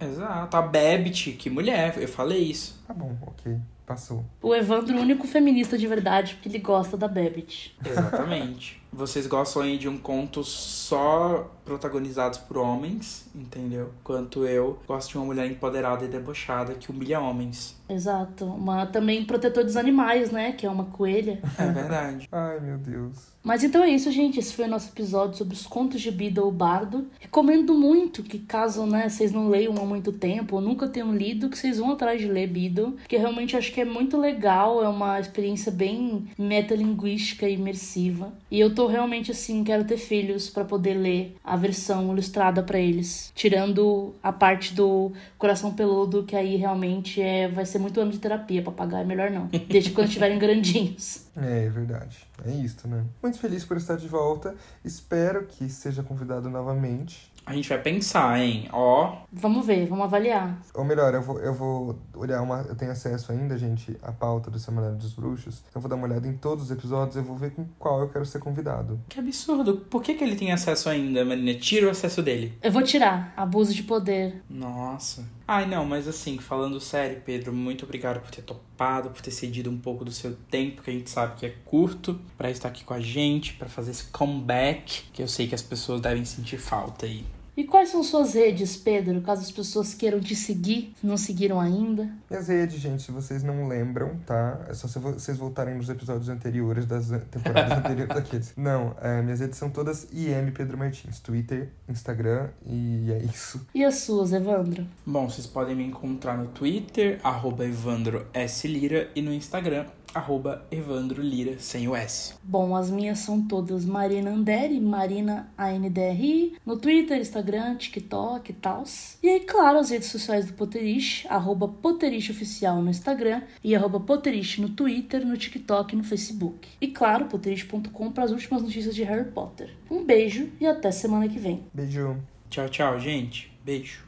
[0.00, 0.56] Exato.
[0.56, 1.96] A Babbitt, que mulher.
[1.98, 2.82] Eu falei isso.
[2.86, 3.58] Tá bom, ok.
[3.86, 4.24] Passou.
[4.40, 7.76] O Evandro, o único feminista de verdade, porque ele gosta da Babbitt.
[7.84, 8.80] Exatamente.
[8.94, 13.90] Vocês gostam aí de um conto só protagonizados por homens, entendeu?
[14.04, 17.76] Quanto eu gosto de uma mulher empoderada e debochada que humilha homens.
[17.88, 18.44] Exato.
[18.44, 20.52] Uma também protetor dos animais, né?
[20.52, 21.40] Que é uma coelha.
[21.58, 22.28] É verdade.
[22.32, 23.34] Ai, meu Deus.
[23.42, 24.38] Mas então é isso, gente.
[24.38, 27.08] Esse foi o nosso episódio sobre os contos de Beedle Bardo.
[27.18, 31.50] Recomendo muito que, caso né, vocês não leiam há muito tempo ou nunca tenham lido,
[31.50, 32.92] que vocês vão atrás de ler Beedle.
[32.92, 34.82] Porque realmente acho que é muito legal.
[34.82, 38.32] É uma experiência bem metalinguística e imersiva.
[38.48, 42.78] E eu tô realmente assim, quero ter filhos para poder ler a versão ilustrada para
[42.78, 43.32] eles.
[43.34, 48.18] Tirando a parte do coração peludo, que aí realmente é, vai ser muito ano de
[48.18, 48.62] terapia.
[48.62, 49.46] Papagaio é melhor não.
[49.68, 51.26] Desde quando estiverem grandinhos.
[51.36, 52.18] É, é verdade.
[52.46, 53.04] É isso, né?
[53.20, 54.54] Muito feliz por estar de volta.
[54.84, 57.33] Espero que seja convidado novamente.
[57.46, 58.68] A gente vai pensar, hein?
[58.72, 59.18] Ó.
[59.32, 60.58] Vamos ver, vamos avaliar.
[60.74, 62.62] Ou melhor, eu vou, eu vou olhar uma.
[62.62, 65.62] Eu tenho acesso ainda, gente, à pauta do Semanário dos Bruxos.
[65.68, 68.00] Então eu vou dar uma olhada em todos os episódios, eu vou ver com qual
[68.00, 68.98] eu quero ser convidado.
[69.08, 69.76] Que absurdo.
[69.76, 71.54] Por que, que ele tem acesso ainda, Marina?
[71.54, 72.58] Tira o acesso dele.
[72.62, 73.34] Eu vou tirar.
[73.36, 74.42] Abuso de poder.
[74.48, 75.24] Nossa.
[75.46, 79.70] Ai, não, mas assim, falando sério, Pedro, muito obrigado por ter topado, por ter cedido
[79.70, 82.82] um pouco do seu tempo, que a gente sabe que é curto, para estar aqui
[82.82, 86.56] com a gente, para fazer esse comeback, que eu sei que as pessoas devem sentir
[86.56, 87.26] falta aí.
[87.62, 92.08] Quais são suas redes, Pedro, caso as pessoas queiram te seguir, se não seguiram ainda?
[92.28, 94.66] Minhas redes, gente, se vocês não lembram, tá?
[94.68, 98.52] É só se vo- vocês voltarem nos episódios anteriores das temporadas anteriores daqueles.
[98.56, 103.64] Não, é, minhas redes são todas IM Pedro Martins, Twitter, Instagram e é isso.
[103.72, 104.84] E as suas, Evandro?
[105.06, 108.66] Bom, vocês podem me encontrar no Twitter, arroba Evandro S.
[108.66, 109.84] Lira, e no Instagram,
[110.14, 112.34] arroba Evandro Lira, sem o S.
[112.42, 118.84] Bom, as minhas são todas Marina Anderi, Marina ANDRI, no Twitter, Instagram, TikTok e tal.
[119.22, 124.00] E aí, claro, as redes sociais do Potterish, arroba Potterish Oficial no Instagram e arroba
[124.00, 126.68] Potterish no Twitter, no TikTok e no Facebook.
[126.80, 129.74] E claro, potterish.com para as últimas notícias de Harry Potter.
[129.90, 131.64] Um beijo e até semana que vem.
[131.72, 132.16] Beijo.
[132.48, 133.52] Tchau, tchau, gente.
[133.64, 134.03] Beijo.